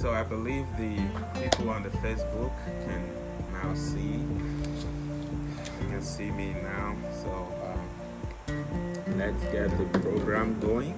so 0.00 0.14
I 0.14 0.22
believe 0.22 0.66
the 0.78 0.96
people 1.38 1.68
on 1.68 1.82
the 1.82 1.90
Facebook 1.90 2.50
can 2.86 3.02
now 3.52 3.74
see. 3.74 4.24
You 5.82 5.88
can 5.90 6.02
see 6.02 6.30
me 6.30 6.54
now. 6.62 6.96
So 7.22 7.30
um, 8.48 9.18
let's 9.18 9.42
get 9.52 9.68
the 9.76 9.98
program 9.98 10.58
going. 10.58 10.94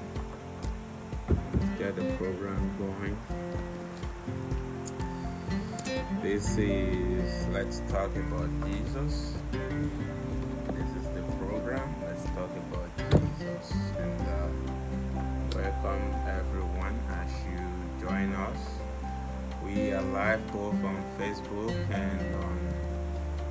Let's 1.29 1.79
get 1.81 1.97
the 1.97 2.15
program 2.17 2.71
going. 2.79 3.17
This 6.23 6.57
is 6.57 7.49
Let's 7.49 7.81
Talk 7.91 8.15
About 8.15 8.51
Jesus. 8.67 9.35
This 9.51 10.91
is 11.01 11.09
the 11.13 11.25
program. 11.41 11.93
Let's 12.07 12.25
talk 12.27 12.51
about 12.71 13.11
Jesus. 13.11 13.73
And 13.99 14.21
uh, 14.21 14.47
welcome 15.57 16.15
everyone 16.29 16.97
as 17.11 17.33
you 17.51 18.07
join 18.07 18.33
us. 18.35 18.82
We 19.65 19.93
are 19.93 20.03
live 20.03 20.45
both 20.53 20.75
on 20.85 21.03
Facebook 21.19 21.73
and 21.91 22.35
on 22.45 22.59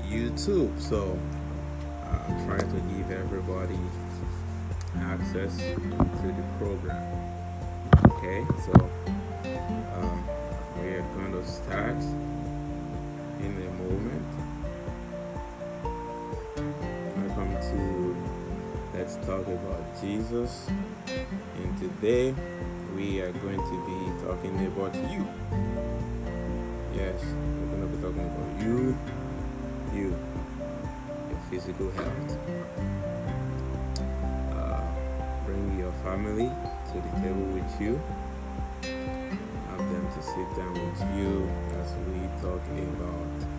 YouTube. 0.07 0.79
So 0.79 1.17
uh, 2.03 2.45
try 2.45 2.57
to 2.57 2.79
give 2.95 3.11
everybody 3.11 3.79
access 4.99 5.57
to 5.57 6.27
the 6.27 6.43
program. 6.59 7.01
Okay, 8.07 8.45
so 8.65 8.91
um, 9.95 10.23
we 10.81 10.89
are 10.89 11.07
going 11.15 11.31
to 11.31 11.45
start 11.45 11.97
in 13.39 13.55
a 13.57 13.71
moment. 13.81 14.27
Welcome 17.17 17.53
to 17.71 18.97
Let's 18.97 19.15
Talk 19.25 19.47
About 19.47 20.01
Jesus. 20.01 20.67
And 21.07 21.79
today 21.79 22.35
we 22.95 23.21
are 23.21 23.31
going 23.31 23.57
to 23.57 23.85
be 23.85 24.25
talking 24.25 24.65
about 24.67 24.93
you. 25.09 25.90
Yes, 27.01 27.19
we're 27.25 27.65
going 27.65 27.81
to 27.81 27.87
be 27.87 28.03
talking 28.03 28.25
about 28.29 28.61
you, 28.61 28.95
you, 29.91 30.15
your 31.31 31.39
physical 31.49 31.89
health. 31.89 32.37
Uh, 34.53 34.81
bring 35.43 35.79
your 35.79 35.91
family 36.03 36.51
to 36.91 37.01
the 37.01 37.09
table 37.19 37.41
with 37.57 37.81
you 37.81 37.99
have 39.71 39.89
them 39.89 40.07
to 40.13 40.21
sit 40.21 40.47
down 40.55 40.73
with 40.73 41.01
you 41.17 41.49
as 41.81 41.89
we 42.05 42.21
talk 42.39 42.61
about 42.93 43.50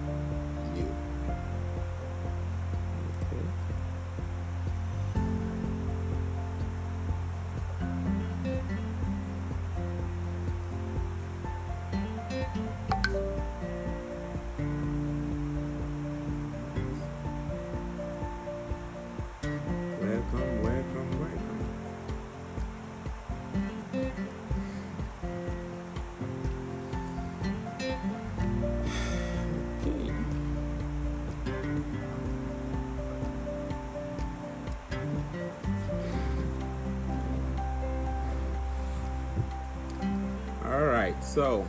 so 41.33 41.65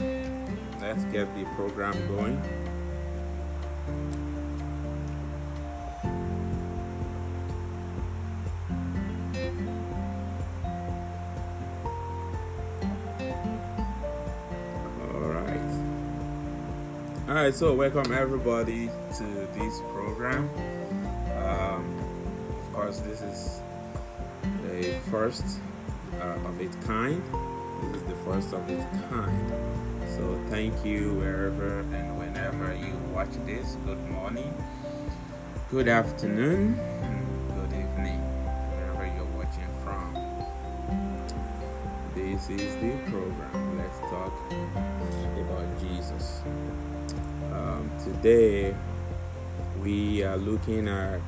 let's 0.81 1.05
get 1.05 1.33
the 1.35 1.45
program 1.55 1.93
going. 2.09 2.37
All 15.01 15.29
right. 15.29 15.57
All 17.29 17.35
right, 17.35 17.55
so 17.55 17.73
welcome 17.73 18.11
everybody 18.11 18.89
to 19.17 19.23
this 19.53 19.79
program. 19.93 20.49
Um, 21.37 21.85
of 22.49 22.73
course, 22.73 22.99
this 22.99 23.21
is 23.21 23.61
the 24.63 24.99
first 25.09 25.45
uh, 26.19 26.49
of 26.49 26.59
its 26.59 26.75
kind. 26.85 27.23
First 28.25 28.53
of 28.53 28.69
its 28.69 28.85
kind. 29.09 29.53
So, 30.15 30.39
thank 30.49 30.85
you 30.85 31.13
wherever 31.15 31.79
and 31.79 32.17
whenever 32.17 32.73
you 32.73 32.93
watch 33.13 33.27
this. 33.45 33.75
Good 33.85 33.99
morning, 34.09 34.53
good 35.69 35.89
afternoon, 35.89 36.79
and 37.01 37.25
good 37.55 37.77
evening, 37.77 38.21
wherever 38.71 39.05
you're 39.13 39.25
watching 39.35 39.67
from. 39.83 40.13
This 42.15 42.49
is 42.49 42.75
the 42.77 42.95
program. 43.11 43.77
Let's 43.77 43.99
talk 44.09 44.33
about 44.51 45.81
Jesus. 45.81 46.41
Um, 47.51 47.91
today 48.01 48.73
we 49.83 50.23
are 50.23 50.37
looking 50.37 50.87
at 50.87 51.19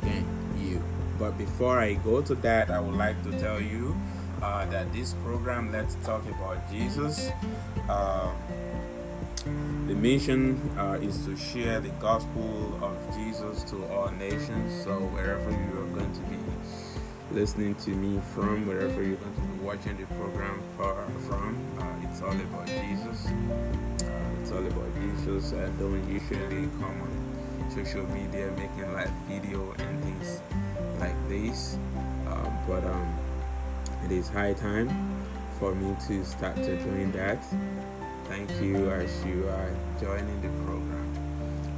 again 0.00 0.26
you. 0.58 0.82
But 1.18 1.36
before 1.36 1.78
I 1.78 1.94
go 1.94 2.22
to 2.22 2.34
that, 2.36 2.70
I 2.70 2.80
would 2.80 2.94
like 2.94 3.22
to 3.24 3.38
tell 3.38 3.60
you 3.60 3.94
uh, 4.42 4.66
that 4.66 4.92
this 4.92 5.14
program, 5.24 5.72
Let's 5.72 5.94
Talk 6.04 6.22
About 6.28 6.70
Jesus, 6.70 7.30
um, 7.88 8.34
the 9.86 9.94
mission 9.94 10.60
uh, 10.76 10.98
is 11.00 11.24
to 11.24 11.36
share 11.36 11.80
the 11.80 11.90
gospel 12.00 12.78
of 12.82 12.96
Jesus 13.14 13.62
to 13.70 13.84
all 13.86 14.10
nations. 14.10 14.84
So 14.84 14.98
wherever 15.14 15.50
you 15.50 15.80
are 15.80 15.94
going 15.94 16.12
to 16.12 16.20
be 16.22 16.36
listening 17.30 17.74
to 17.76 17.90
me 17.90 18.20
from, 18.34 18.66
wherever 18.66 19.02
you're 19.02 19.16
going 19.16 19.34
to 19.34 19.40
be 19.40 19.64
watching 19.64 19.96
the 19.96 20.06
program 20.14 20.62
from, 20.76 21.56
uh, 21.78 22.08
it's 22.10 22.22
all 22.22 22.32
about 22.32 22.66
Jesus. 22.66 23.26
Uh, 23.26 24.40
it's 24.40 24.50
all 24.52 24.66
about 24.66 24.90
Jesus. 25.00 25.52
I 25.52 25.68
don't 25.78 26.06
usually 26.08 26.68
come 26.80 27.02
on 27.02 27.16
social 27.74 28.06
media 28.06 28.50
making 28.56 28.92
live 28.92 29.10
video 29.28 29.72
and 29.78 30.02
things 30.02 30.40
like 30.98 31.16
this, 31.28 31.76
um, 32.26 32.58
but 32.66 32.82
um, 32.84 33.25
it 34.06 34.12
is 34.12 34.28
high 34.28 34.52
time 34.52 34.88
for 35.58 35.74
me 35.74 35.96
to 36.06 36.24
start 36.24 36.54
to 36.54 36.76
doing 36.84 37.10
that. 37.10 37.42
Thank 38.26 38.50
you 38.62 38.88
as 38.90 39.24
you 39.24 39.48
are 39.48 39.74
joining 40.00 40.40
the 40.42 40.48
program. 40.64 41.12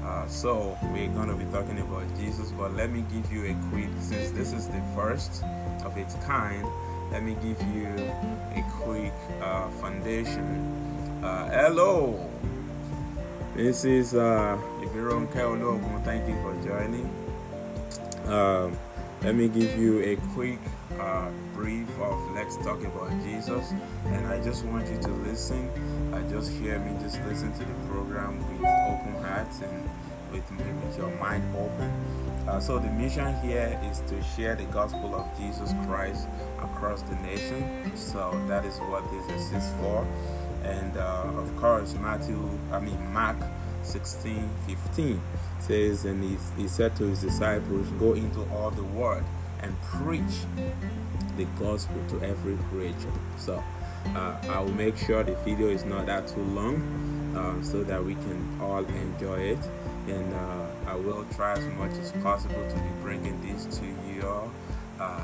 Uh, 0.05 0.27
so 0.27 0.77
we're 0.93 1.09
gonna 1.09 1.35
be 1.35 1.47
talking 1.47 1.79
about 1.79 2.05
Jesus, 2.19 2.51
but 2.51 2.75
let 2.75 2.91
me 2.91 3.03
give 3.11 3.33
you 3.33 3.47
a 3.47 3.57
quick 3.71 3.89
since 4.01 4.31
this 4.33 4.53
is 4.53 4.69
the 4.69 4.83
first 4.95 5.43
of 5.85 5.97
its 5.97 6.17
kind. 6.27 6.67
Let 7.11 7.23
me 7.23 7.35
give 7.43 7.61
you 7.75 7.89
a 8.55 8.63
quick 8.83 9.15
uh, 9.41 9.69
foundation. 9.81 11.23
Uh, 11.25 11.49
hello, 11.49 12.29
this 13.57 13.87
is 13.87 14.15
uh, 14.15 14.59
Ibiron 14.83 15.29
Keologun. 15.33 16.05
Thank 16.05 16.29
you 16.29 16.37
for 16.43 16.55
joining. 16.63 17.09
Um, 18.27 18.77
let 19.23 19.35
me 19.35 19.49
give 19.49 19.79
you 19.79 20.03
a 20.03 20.17
quick 20.35 20.61
uh, 20.99 21.31
brief 21.55 21.89
of 22.01 22.19
Let's 22.35 22.57
Talk 22.59 22.83
About 22.85 23.11
Jesus, 23.23 23.73
and 24.07 24.27
I 24.27 24.43
just 24.43 24.65
want 24.65 24.89
you 24.89 24.99
to 24.99 25.11
listen. 25.11 25.69
Uh, 26.13 26.29
just 26.31 26.51
hear 26.53 26.79
me, 26.79 26.97
just 27.03 27.21
listen 27.25 27.53
to 27.53 27.59
the 27.59 27.75
program 27.89 28.39
with 28.39 28.61
open 28.61 29.23
hearts 29.23 29.61
and 29.61 29.91
with, 30.33 30.51
with 30.51 30.99
your 30.99 31.11
mind 31.17 31.45
open. 31.57 31.91
Uh, 32.49 32.59
so, 32.59 32.79
the 32.79 32.89
mission 32.89 33.35
here 33.41 33.79
is 33.91 34.01
to 34.09 34.23
share 34.23 34.55
the 34.55 34.65
gospel 34.65 35.15
of 35.15 35.27
Jesus 35.39 35.73
Christ 35.87 36.27
across 36.59 37.03
the 37.03 37.15
nation. 37.17 37.95
So, 37.95 38.43
that 38.49 38.65
is 38.65 38.79
what 38.79 39.05
this 39.11 39.53
is 39.53 39.71
for. 39.81 40.07
And 40.65 40.97
uh, 40.97 41.25
of 41.37 41.55
course, 41.57 41.95
Matthew, 41.95 42.49
I 42.73 42.81
mean, 42.81 43.13
Mark 43.13 43.37
16 43.83 44.49
15 44.67 45.21
says, 45.61 46.05
And 46.05 46.23
he, 46.25 46.37
he 46.63 46.69
said 46.69 46.97
to 46.97 47.05
his 47.05 47.21
disciples, 47.21 47.89
Go 47.99 48.15
into 48.15 48.41
all 48.51 48.71
the 48.71 48.85
world 48.85 49.25
and 49.63 49.75
preach 49.83 50.47
the 51.37 51.45
gospel 51.59 51.97
to 52.09 52.23
every 52.23 52.57
creature. 52.71 53.13
So 53.39 53.63
uh, 54.15 54.37
I 54.49 54.61
will 54.61 54.75
make 54.75 54.97
sure 54.97 55.23
the 55.23 55.35
video 55.37 55.69
is 55.69 55.85
not 55.85 56.07
that 56.07 56.29
too 56.29 56.43
long 56.43 56.77
um, 57.37 57.63
so 57.63 57.83
that 57.85 58.05
we 58.05 58.15
can 58.15 58.59
all 58.61 58.85
enjoy 58.85 59.41
it. 59.41 59.59
And 60.09 60.35
uh, 60.35 60.67
I 60.87 60.95
will 60.95 61.27
try 61.37 61.53
as 61.53 61.65
much 61.75 61.93
as 61.93 62.13
possible 62.23 62.67
to 62.69 62.75
be 62.75 62.91
bringing 63.03 63.41
this 63.43 63.79
to 63.79 63.85
your 64.15 64.51
uh, 64.99 65.23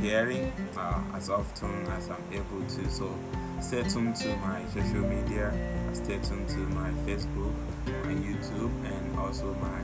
hearing 0.00 0.52
uh, 0.76 1.00
as 1.14 1.30
often 1.30 1.86
as 1.86 2.10
I'm 2.10 2.22
able 2.32 2.62
to. 2.68 2.90
So 2.90 3.14
stay 3.60 3.82
tuned 3.82 4.16
to 4.16 4.36
my 4.36 4.62
social 4.74 5.00
media, 5.00 5.52
stay 5.94 6.18
tuned 6.18 6.48
to 6.48 6.58
my 6.58 6.90
Facebook, 7.06 7.54
my 7.86 8.12
YouTube, 8.12 8.72
and 8.84 9.18
also 9.18 9.54
my 9.54 9.80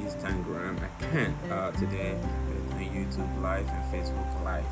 Instagram 0.00 0.76
account 0.76 1.34
uh, 1.50 1.70
today 1.72 2.16
YouTube 2.84 3.42
Live 3.42 3.68
and 3.68 3.84
Facebook 3.92 4.44
Live. 4.44 4.64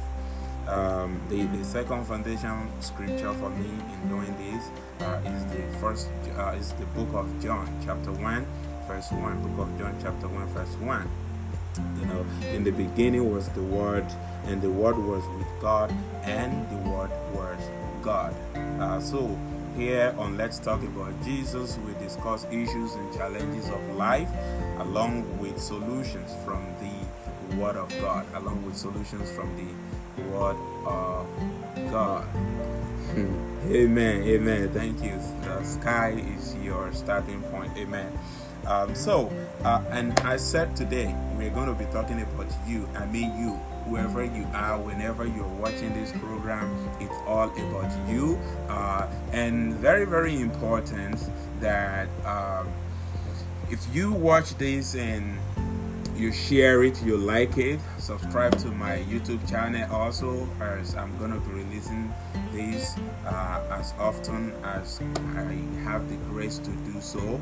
Um, 0.66 1.20
the, 1.28 1.44
the 1.56 1.64
second 1.64 2.06
foundation 2.06 2.70
scripture 2.80 3.34
for 3.34 3.50
me 3.50 3.68
in 3.68 4.08
doing 4.08 4.34
this 4.38 4.70
uh, 5.06 5.20
is 5.26 5.44
the 5.46 5.78
first 5.78 6.08
uh, 6.38 6.56
is 6.58 6.72
the 6.72 6.86
book 6.86 7.08
of 7.12 7.28
John, 7.42 7.68
chapter 7.84 8.12
one, 8.12 8.46
verse 8.88 9.10
one. 9.12 9.42
Book 9.42 9.66
of 9.66 9.78
John, 9.78 9.94
chapter 10.00 10.26
one, 10.28 10.46
verse 10.48 10.74
one. 10.76 11.10
You 12.00 12.06
know, 12.06 12.26
in 12.48 12.64
the 12.64 12.70
beginning 12.70 13.30
was 13.34 13.48
the 13.50 13.62
Word, 13.62 14.06
and 14.46 14.62
the 14.62 14.70
Word 14.70 14.96
was 14.96 15.24
with 15.36 15.48
God, 15.60 15.92
and 16.22 16.68
the 16.70 16.88
Word 16.88 17.10
was 17.34 17.58
God. 18.00 18.34
Uh, 18.80 19.00
so 19.00 19.36
here 19.76 20.14
on 20.18 20.36
Let's 20.36 20.60
Talk 20.60 20.82
About 20.82 21.12
Jesus, 21.24 21.78
we 21.78 21.92
discuss 21.94 22.44
issues 22.46 22.94
and 22.94 23.12
challenges 23.12 23.68
of 23.68 23.96
life 23.96 24.28
along 24.78 25.26
with 25.40 25.60
solutions 25.60 26.32
from 26.44 26.64
the 26.80 27.03
Word 27.56 27.76
of 27.76 27.88
God, 28.00 28.26
along 28.34 28.64
with 28.64 28.76
solutions 28.76 29.30
from 29.30 29.54
the 29.56 30.22
Word 30.30 30.56
of 30.86 31.26
God. 31.90 32.24
Hmm. 33.14 33.72
Amen. 33.72 34.22
Amen. 34.24 34.68
Thank 34.70 35.02
you. 35.02 35.18
The 35.42 35.62
sky 35.64 36.22
is 36.36 36.54
your 36.56 36.92
starting 36.92 37.42
point. 37.44 37.76
Amen. 37.76 38.12
Um, 38.66 38.94
so, 38.94 39.32
uh, 39.62 39.82
and 39.90 40.18
I 40.20 40.36
said 40.36 40.74
today 40.74 41.14
we're 41.36 41.50
going 41.50 41.66
to 41.66 41.74
be 41.74 41.84
talking 41.92 42.20
about 42.20 42.46
you. 42.66 42.88
I 42.94 43.06
mean, 43.06 43.36
you, 43.38 43.52
whoever 43.86 44.24
you 44.24 44.46
are, 44.54 44.78
whenever 44.78 45.26
you're 45.26 45.46
watching 45.46 45.92
this 45.94 46.12
program, 46.12 46.74
it's 47.00 47.14
all 47.26 47.50
about 47.50 48.08
you. 48.08 48.38
Uh, 48.68 49.06
and 49.32 49.74
very, 49.74 50.06
very 50.06 50.40
important 50.40 51.20
that 51.60 52.08
um, 52.24 52.68
if 53.70 53.86
you 53.94 54.12
watch 54.12 54.56
this 54.56 54.94
and 54.94 55.38
you 56.16 56.32
share 56.32 56.84
it, 56.84 57.02
you 57.04 57.16
like 57.16 57.58
it, 57.58 57.80
subscribe 57.98 58.56
to 58.58 58.68
my 58.68 58.98
YouTube 58.98 59.48
channel 59.48 59.90
also, 59.92 60.48
as 60.60 60.94
I'm 60.94 61.16
gonna 61.18 61.40
be 61.40 61.52
releasing 61.52 62.12
these 62.52 62.96
uh, 63.26 63.60
as 63.70 63.92
often 63.98 64.52
as 64.62 65.00
I 65.36 65.54
have 65.82 66.08
the 66.08 66.16
grace 66.30 66.58
to 66.58 66.70
do 66.70 67.00
so. 67.00 67.40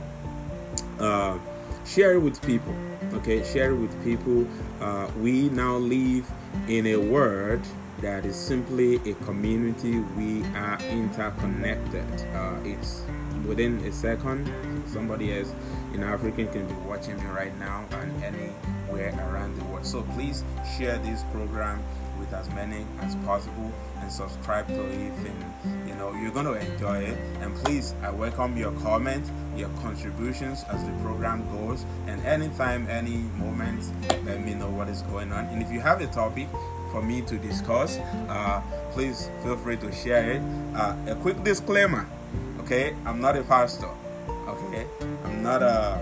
Uh, 0.99 1.39
share 1.85 2.15
it 2.15 2.21
with 2.21 2.41
people 2.43 2.75
okay? 3.15 3.43
Share 3.45 3.73
it 3.73 3.77
with 3.77 4.05
people. 4.05 4.47
Uh, 4.81 5.09
we 5.21 5.49
now 5.51 5.77
live 5.77 6.31
in 6.69 6.87
a 6.87 6.97
world 6.97 7.61
that 8.01 8.25
is 8.25 8.37
simply 8.37 8.97
a 9.11 9.15
community. 9.25 10.01
We 10.17 10.43
are 10.55 10.79
interconnected. 10.91 12.05
Uh, 12.35 12.57
it's 12.65 13.03
within 13.47 13.79
a 13.85 13.93
second 13.93 14.51
somebody 14.87 15.39
else 15.39 15.53
in 15.95 16.03
africa 16.03 16.47
can 16.47 16.67
be 16.67 16.75
watching 16.87 17.17
me 17.17 17.27
right 17.27 17.57
now 17.59 17.85
and 17.93 18.25
anywhere 18.25 19.15
around 19.29 19.59
the 19.59 19.65
world. 19.65 19.87
So 19.87 20.03
please 20.15 20.45
share 20.77 20.99
this 20.99 21.25
program 21.33 21.83
with 22.19 22.33
as 22.33 22.49
many 22.51 22.87
as 23.01 23.17
possible 23.17 23.73
and 24.01 24.13
subscribe 24.13 24.69
to 24.69 24.81
it 24.81 25.13
and 25.13 25.89
you 25.89 25.95
know 25.97 26.13
you're 26.13 26.31
going 26.31 26.47
to 26.47 26.55
enjoy 26.55 26.99
it. 26.99 27.19
And 27.41 27.55
please 27.57 27.95
i 28.03 28.11
welcome 28.11 28.57
your 28.57 28.73
comments 28.81 29.31
your 29.57 29.69
contributions 29.81 30.65
as 30.71 30.85
the 30.85 30.93
program 31.03 31.45
goes. 31.57 31.85
And 32.07 32.25
anytime 32.25 32.87
any 32.89 33.19
moment 33.39 33.85
let 34.25 34.45
me 34.45 34.55
know 34.55 34.71
what 34.71 34.89
is 34.89 35.03
going 35.03 35.33
on. 35.33 35.47
And 35.47 35.63
if 35.63 35.71
you 35.73 35.81
have 35.81 36.01
a 36.01 36.07
topic 36.07 36.49
for 36.91 37.03
me 37.03 37.23
to 37.23 37.39
discuss 37.39 37.99
uh, 38.29 38.63
please 38.93 39.31
feel 39.43 39.57
free 39.57 39.77
to 39.79 39.91
share 39.93 40.33
it. 40.33 40.43
Uh, 40.75 40.95
a 41.07 41.15
quick 41.17 41.43
disclaimer 41.43 42.07
okay 42.73 42.97
i'm 43.05 43.21
not 43.21 43.37
a 43.37 43.43
pastor 43.43 43.91
okay 44.49 44.87
i'm 45.25 45.43
not 45.43 45.63
a 45.63 46.01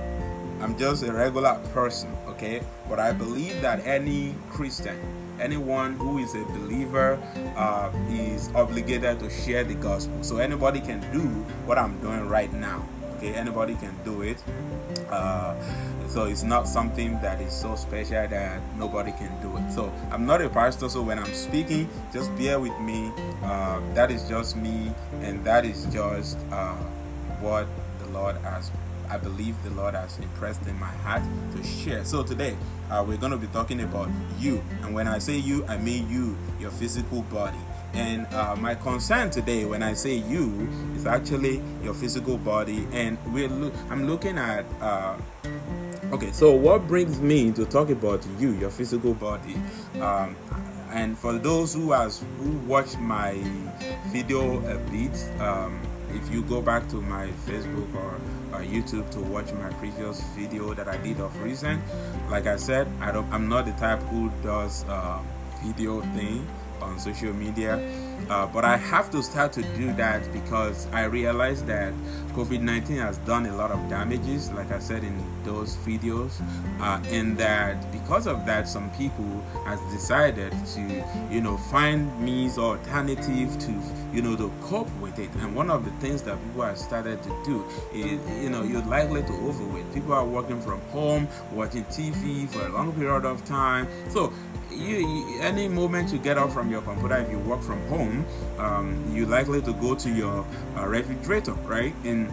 i'm 0.60 0.78
just 0.78 1.02
a 1.02 1.12
regular 1.12 1.58
person 1.74 2.08
okay 2.28 2.62
but 2.88 3.00
i 3.00 3.10
believe 3.10 3.60
that 3.60 3.84
any 3.84 4.32
christian 4.48 4.96
anyone 5.40 5.94
who 5.94 6.18
is 6.18 6.36
a 6.36 6.44
believer 6.44 7.18
uh, 7.56 7.90
is 8.08 8.50
obligated 8.54 9.18
to 9.18 9.30
share 9.30 9.64
the 9.64 9.74
gospel. 9.74 10.22
So 10.22 10.36
anybody 10.36 10.80
can 10.80 11.00
do 11.12 11.22
what 11.64 11.78
I'm 11.78 11.98
doing 12.00 12.28
right 12.28 12.52
now. 12.52 12.86
Okay, 13.20 13.34
anybody 13.34 13.74
can 13.74 13.94
do 14.02 14.22
it. 14.22 14.42
Uh, 15.10 15.54
so 16.08 16.24
it's 16.24 16.42
not 16.42 16.66
something 16.66 17.20
that 17.20 17.38
is 17.42 17.52
so 17.52 17.76
special 17.76 18.26
that 18.26 18.62
nobody 18.78 19.12
can 19.12 19.28
do 19.42 19.54
it. 19.58 19.70
So 19.70 19.92
I'm 20.10 20.24
not 20.24 20.40
a 20.40 20.48
pastor, 20.48 20.88
so 20.88 21.02
when 21.02 21.18
I'm 21.18 21.34
speaking, 21.34 21.86
just 22.14 22.34
bear 22.38 22.58
with 22.58 22.72
me. 22.80 23.12
Uh, 23.44 23.82
that 23.92 24.10
is 24.10 24.26
just 24.26 24.56
me, 24.56 24.90
and 25.20 25.44
that 25.44 25.66
is 25.66 25.84
just 25.92 26.38
uh, 26.50 26.72
what 27.44 27.66
the 27.98 28.08
Lord 28.08 28.36
has 28.38 28.70
I 29.10 29.18
believe 29.18 29.60
the 29.64 29.70
Lord 29.70 29.94
has 29.94 30.16
impressed 30.20 30.64
in 30.68 30.78
my 30.78 30.94
heart 31.02 31.22
to 31.56 31.64
share. 31.64 32.04
So 32.04 32.22
today, 32.22 32.56
uh, 32.88 33.04
we're 33.06 33.16
going 33.16 33.32
to 33.32 33.38
be 33.38 33.48
talking 33.48 33.80
about 33.80 34.08
you. 34.38 34.62
And 34.82 34.94
when 34.94 35.08
I 35.08 35.18
say 35.18 35.36
you, 35.36 35.66
I 35.66 35.78
mean 35.78 36.08
you, 36.08 36.38
your 36.60 36.70
physical 36.70 37.22
body. 37.22 37.58
And 37.94 38.26
uh, 38.34 38.56
my 38.56 38.74
concern 38.74 39.30
today, 39.30 39.64
when 39.64 39.82
I 39.82 39.94
say 39.94 40.14
you, 40.14 40.68
is 40.94 41.06
actually 41.06 41.62
your 41.82 41.94
physical 41.94 42.38
body. 42.38 42.86
And 42.92 43.18
we're 43.32 43.48
lo- 43.48 43.72
I'm 43.90 44.06
looking 44.06 44.38
at. 44.38 44.64
Uh, 44.80 45.16
okay, 46.12 46.32
so 46.32 46.52
what 46.52 46.86
brings 46.86 47.20
me 47.20 47.52
to 47.52 47.64
talk 47.64 47.90
about 47.90 48.24
you, 48.38 48.52
your 48.52 48.70
physical 48.70 49.14
body? 49.14 49.56
Um, 50.00 50.36
and 50.90 51.16
for 51.16 51.38
those 51.38 51.74
who 51.74 51.92
has 51.92 52.22
who 52.38 52.50
watched 52.66 52.98
my 52.98 53.40
video 54.08 54.58
a 54.66 54.78
bit, 54.90 55.40
um, 55.40 55.80
if 56.10 56.32
you 56.32 56.42
go 56.42 56.60
back 56.60 56.88
to 56.88 56.96
my 56.96 57.28
Facebook 57.46 57.94
or 57.94 58.20
uh, 58.52 58.58
YouTube 58.58 59.08
to 59.10 59.20
watch 59.20 59.52
my 59.52 59.70
previous 59.74 60.20
video 60.36 60.74
that 60.74 60.88
I 60.88 60.96
did 60.98 61.20
of 61.20 61.40
recent. 61.42 61.80
Like 62.28 62.46
I 62.46 62.56
said, 62.56 62.88
I 63.00 63.12
don't. 63.12 63.30
I'm 63.32 63.48
not 63.48 63.66
the 63.66 63.72
type 63.72 64.00
who 64.04 64.30
does 64.42 64.84
uh, 64.88 65.20
video 65.62 66.00
thing 66.14 66.46
on 66.82 66.98
social 66.98 67.32
media. 67.32 67.78
Uh, 68.28 68.46
but 68.46 68.64
I 68.64 68.76
have 68.76 69.10
to 69.10 69.22
start 69.22 69.52
to 69.54 69.62
do 69.76 69.92
that 69.94 70.32
because 70.32 70.86
I 70.92 71.04
realize 71.04 71.62
that 71.64 71.92
COVID 72.32 72.60
19 72.60 72.96
has 72.98 73.18
done 73.18 73.46
a 73.46 73.56
lot 73.56 73.70
of 73.70 73.88
damages, 73.88 74.50
like 74.52 74.70
I 74.70 74.78
said 74.78 75.02
in 75.02 75.24
those 75.44 75.76
videos, 75.78 76.40
uh, 76.80 77.00
and 77.08 77.36
that 77.38 77.90
because 77.92 78.26
of 78.26 78.46
that, 78.46 78.68
some 78.68 78.90
people 78.90 79.42
has 79.64 79.80
decided 79.92 80.52
to, 80.74 81.04
you 81.30 81.40
know, 81.40 81.56
find 81.56 82.08
means 82.20 82.58
or 82.58 82.76
alternative 82.76 83.58
to, 83.58 83.82
you 84.12 84.22
know, 84.22 84.36
to 84.36 84.50
cope 84.62 84.90
with 85.00 85.18
it. 85.18 85.30
And 85.40 85.54
one 85.54 85.70
of 85.70 85.84
the 85.84 85.90
things 85.92 86.22
that 86.22 86.38
people 86.44 86.62
have 86.62 86.78
started 86.78 87.22
to 87.22 87.42
do 87.44 87.64
is, 87.92 88.20
you 88.42 88.50
know, 88.50 88.62
you're 88.62 88.82
likely 88.82 89.22
to 89.22 89.32
overweight. 89.32 89.92
People 89.92 90.12
are 90.12 90.24
working 90.24 90.60
from 90.60 90.80
home, 90.92 91.28
watching 91.52 91.84
TV 91.86 92.48
for 92.48 92.66
a 92.66 92.68
long 92.70 92.92
period 92.92 93.24
of 93.24 93.44
time. 93.44 93.88
So 94.10 94.32
you, 94.70 95.38
any 95.40 95.68
moment 95.68 96.12
you 96.12 96.18
get 96.18 96.38
up 96.38 96.50
from 96.52 96.70
your 96.70 96.82
computer 96.82 97.16
if 97.16 97.30
you 97.30 97.38
work 97.40 97.62
from 97.62 97.80
home 97.88 98.09
um, 98.58 99.04
you're 99.14 99.26
likely 99.26 99.60
to 99.62 99.72
go 99.74 99.94
to 99.94 100.10
your 100.10 100.46
uh, 100.76 100.86
refrigerator 100.86 101.52
right? 101.66 101.94
And 102.04 102.30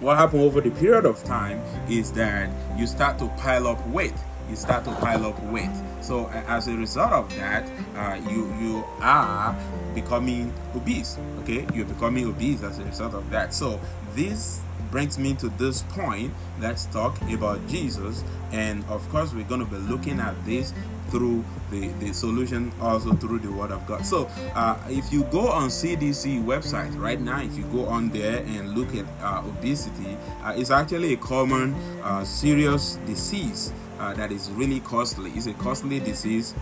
what 0.00 0.18
happens 0.18 0.42
over 0.42 0.60
the 0.60 0.70
period 0.70 1.04
of 1.06 1.22
time 1.24 1.60
is 1.88 2.12
that 2.12 2.50
you 2.76 2.86
start 2.86 3.18
to 3.20 3.28
pile 3.38 3.68
up 3.68 3.86
weight 3.88 4.14
you 4.48 4.56
start 4.56 4.84
to 4.84 4.92
pile 4.96 5.26
up 5.26 5.42
weight. 5.44 5.70
So 6.00 6.28
as 6.28 6.68
a 6.68 6.76
result 6.76 7.12
of 7.12 7.34
that 7.36 7.68
uh, 7.96 8.20
you 8.30 8.52
you 8.60 8.84
are 9.00 9.56
becoming 9.94 10.52
obese 10.74 11.18
okay? 11.40 11.66
You're 11.74 11.86
becoming 11.86 12.26
obese 12.26 12.62
as 12.62 12.78
a 12.78 12.84
result 12.84 13.14
of 13.14 13.28
that. 13.30 13.54
So 13.54 13.80
this 14.14 14.60
brings 14.90 15.18
me 15.18 15.34
to 15.34 15.48
this 15.50 15.82
point. 15.82 16.32
Let's 16.60 16.86
talk 16.86 17.20
about 17.22 17.66
jesus. 17.68 18.22
And 18.52 18.84
of 18.84 19.08
course 19.08 19.32
we're 19.32 19.44
going 19.44 19.64
to 19.64 19.70
be 19.70 19.78
looking 19.78 20.20
at 20.20 20.34
this 20.44 20.72
through 21.12 21.44
the, 21.70 21.88
the 22.00 22.12
solution 22.12 22.72
also 22.80 23.12
through 23.14 23.38
the 23.40 23.52
word 23.52 23.70
of 23.70 23.86
god. 23.86 24.04
So 24.06 24.30
uh, 24.54 24.78
if 24.88 25.12
you 25.12 25.24
go 25.24 25.48
on 25.48 25.68
cdc 25.68 26.42
website 26.42 26.98
right 26.98 27.20
now 27.20 27.42
if 27.42 27.56
you 27.56 27.64
go 27.64 27.84
on 27.86 28.08
there 28.10 28.38
and 28.38 28.74
look 28.76 28.94
at 28.94 29.04
uh, 29.20 29.42
obesity 29.46 30.16
uh, 30.42 30.54
it's 30.56 30.70
actually 30.70 31.12
a 31.12 31.16
common 31.18 31.74
uh, 32.02 32.24
serious 32.24 32.96
disease 33.06 33.72
uh, 34.02 34.12
that 34.14 34.32
is 34.32 34.50
really 34.50 34.80
costly. 34.80 35.30
It's 35.30 35.46
a 35.46 35.54
costly 35.54 36.00
disease 36.00 36.54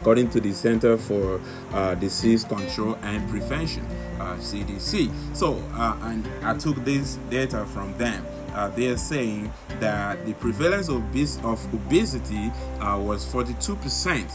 according 0.00 0.28
to 0.28 0.40
the 0.40 0.52
Center 0.52 0.98
for 0.98 1.40
uh, 1.72 1.94
Disease 1.94 2.44
Control 2.44 2.98
and 3.02 3.26
Prevention, 3.30 3.86
uh, 4.20 4.36
CDC. 4.36 5.10
So, 5.34 5.62
uh, 5.72 5.96
and 6.02 6.28
I 6.42 6.58
took 6.58 6.76
this 6.84 7.16
data 7.30 7.64
from 7.66 7.96
them. 7.96 8.26
Uh, 8.52 8.68
they 8.68 8.88
are 8.88 8.98
saying 8.98 9.50
that 9.80 10.26
the 10.26 10.34
prevalence 10.34 10.88
of, 10.88 10.96
obes- 10.96 11.38
of 11.42 11.72
obesity 11.72 12.52
uh, 12.80 13.00
was 13.00 13.24
42%, 13.24 14.30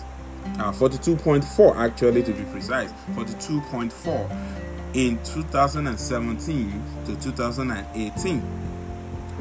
uh, 0.58 0.72
42.4 0.72 1.76
actually 1.76 2.24
to 2.24 2.34
be 2.34 2.44
precise, 2.46 2.92
42.4 3.12 4.96
in 4.96 5.24
2017 5.24 6.84
to 7.06 7.16
2018. 7.16 8.44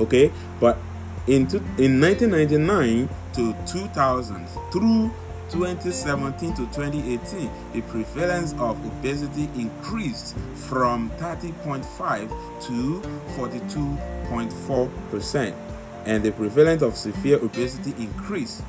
Okay, 0.00 0.30
but 0.60 0.76
in, 1.28 1.46
to, 1.48 1.58
in 1.78 2.00
1999 2.00 3.08
to 3.34 3.54
2000 3.66 4.48
through 4.72 5.10
2017 5.50 6.54
to 6.54 6.66
2018, 6.66 7.50
the 7.72 7.80
prevalence 7.82 8.52
of 8.54 8.84
obesity 8.84 9.48
increased 9.54 10.36
from 10.54 11.10
30.5 11.18 12.28
to 12.66 13.00
42.4%, 13.36 15.54
and 16.06 16.22
the 16.22 16.32
prevalence 16.32 16.80
of 16.82 16.96
severe 16.96 17.38
obesity 17.42 17.94
increased 18.02 18.64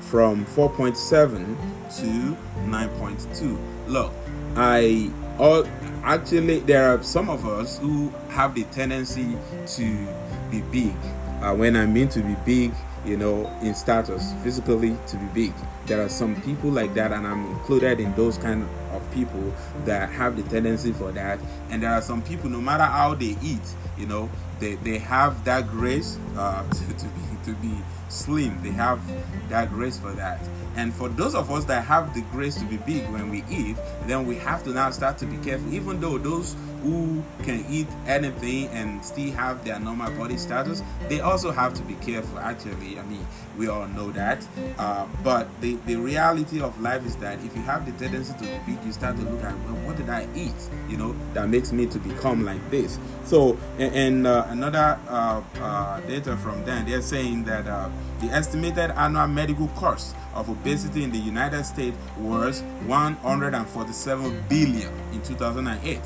from 0.00 0.44
4.7 0.46 1.56
to 1.98 2.36
9.2. 2.68 3.58
Look, 3.88 4.12
I 4.56 5.10
all 5.38 5.66
actually 6.02 6.60
there 6.60 6.88
are 6.88 7.02
some 7.02 7.28
of 7.28 7.46
us 7.46 7.78
who 7.78 8.10
have 8.30 8.54
the 8.54 8.64
tendency 8.64 9.36
to 9.66 10.08
be 10.50 10.62
big. 10.72 10.94
Uh, 11.42 11.54
when 11.54 11.76
I 11.76 11.86
mean 11.86 12.08
to 12.10 12.20
be 12.20 12.34
big, 12.44 12.72
you 13.04 13.16
know, 13.16 13.46
in 13.62 13.74
status, 13.74 14.32
physically 14.42 14.96
to 15.08 15.16
be 15.16 15.26
big. 15.46 15.52
There 15.86 16.02
are 16.02 16.08
some 16.08 16.40
people 16.42 16.70
like 16.70 16.94
that, 16.94 17.12
and 17.12 17.26
I'm 17.26 17.46
included 17.50 18.00
in 18.00 18.14
those 18.14 18.36
kind 18.38 18.68
of 18.92 19.10
people 19.12 19.54
that 19.84 20.10
have 20.10 20.36
the 20.36 20.42
tendency 20.44 20.92
for 20.92 21.12
that. 21.12 21.38
And 21.70 21.82
there 21.82 21.90
are 21.92 22.02
some 22.02 22.22
people, 22.22 22.50
no 22.50 22.60
matter 22.60 22.84
how 22.84 23.14
they 23.14 23.36
eat, 23.42 23.74
you 23.96 24.06
know, 24.06 24.28
they, 24.58 24.74
they 24.76 24.98
have 24.98 25.44
that 25.44 25.68
grace 25.68 26.18
uh, 26.36 26.68
to, 26.68 26.92
to 26.98 27.04
be 27.04 27.20
to 27.44 27.52
be 27.54 27.78
slim. 28.08 28.60
They 28.62 28.70
have 28.70 29.00
that 29.48 29.70
grace 29.70 29.98
for 29.98 30.12
that. 30.12 30.40
And 30.76 30.94
for 30.94 31.08
those 31.08 31.34
of 31.34 31.50
us 31.50 31.64
that 31.64 31.84
have 31.86 32.14
the 32.14 32.20
grace 32.32 32.56
to 32.56 32.64
be 32.66 32.76
big 32.76 33.08
when 33.10 33.30
we 33.30 33.44
eat, 33.50 33.76
then 34.06 34.26
we 34.26 34.36
have 34.36 34.62
to 34.64 34.70
now 34.70 34.90
start 34.90 35.18
to 35.18 35.26
be 35.26 35.36
careful. 35.38 35.72
Even 35.72 36.00
though 36.00 36.18
those 36.18 36.54
who 36.82 37.24
can 37.42 37.64
eat 37.68 37.88
anything 38.06 38.68
and 38.68 39.04
still 39.04 39.32
have 39.32 39.64
their 39.64 39.80
normal 39.80 40.10
body 40.12 40.36
status, 40.36 40.82
they 41.08 41.20
also 41.20 41.50
have 41.50 41.72
to 41.74 41.82
be 41.82 41.94
careful. 41.94 42.38
Actually, 42.38 42.98
I 42.98 43.02
mean, 43.04 43.26
we 43.56 43.68
all 43.68 43.86
know 43.88 44.12
that. 44.12 44.46
Uh, 44.78 45.06
but 45.24 45.48
the, 45.60 45.76
the 45.86 45.96
reality 45.96 46.60
of 46.60 46.78
life 46.80 47.04
is 47.06 47.16
that 47.16 47.42
if 47.42 47.56
you 47.56 47.62
have 47.62 47.86
the 47.86 47.92
tendency 48.04 48.34
to 48.34 48.40
be 48.40 48.74
big, 48.74 48.84
you 48.84 48.92
start 48.92 49.16
to 49.16 49.22
look 49.22 49.42
at, 49.42 49.56
well, 49.60 49.74
what 49.86 49.96
did 49.96 50.10
I 50.10 50.28
eat? 50.34 50.54
You 50.88 50.98
know, 50.98 51.16
that 51.32 51.48
makes 51.48 51.72
me 51.72 51.86
to 51.86 51.98
become 51.98 52.44
like 52.44 52.70
this. 52.70 52.98
So, 53.24 53.58
and, 53.78 53.94
and 53.94 54.26
uh, 54.26 54.46
another 54.50 54.98
uh, 55.08 55.42
uh 55.58 56.00
data 56.00 56.36
from 56.36 56.64
them, 56.64 56.86
they're 56.86 57.02
saying 57.02 57.44
that 57.44 57.66
uh, 57.66 57.88
the 58.20 58.26
estimated 58.26 58.90
annual 58.90 59.26
medical 59.28 59.68
cost 59.68 60.14
of 60.36 60.48
obesity 60.50 61.02
in 61.02 61.10
the 61.10 61.18
United 61.18 61.64
States 61.64 61.96
was 62.18 62.62
147 62.86 64.44
billion 64.48 64.92
in 65.12 65.22
2008. 65.22 66.00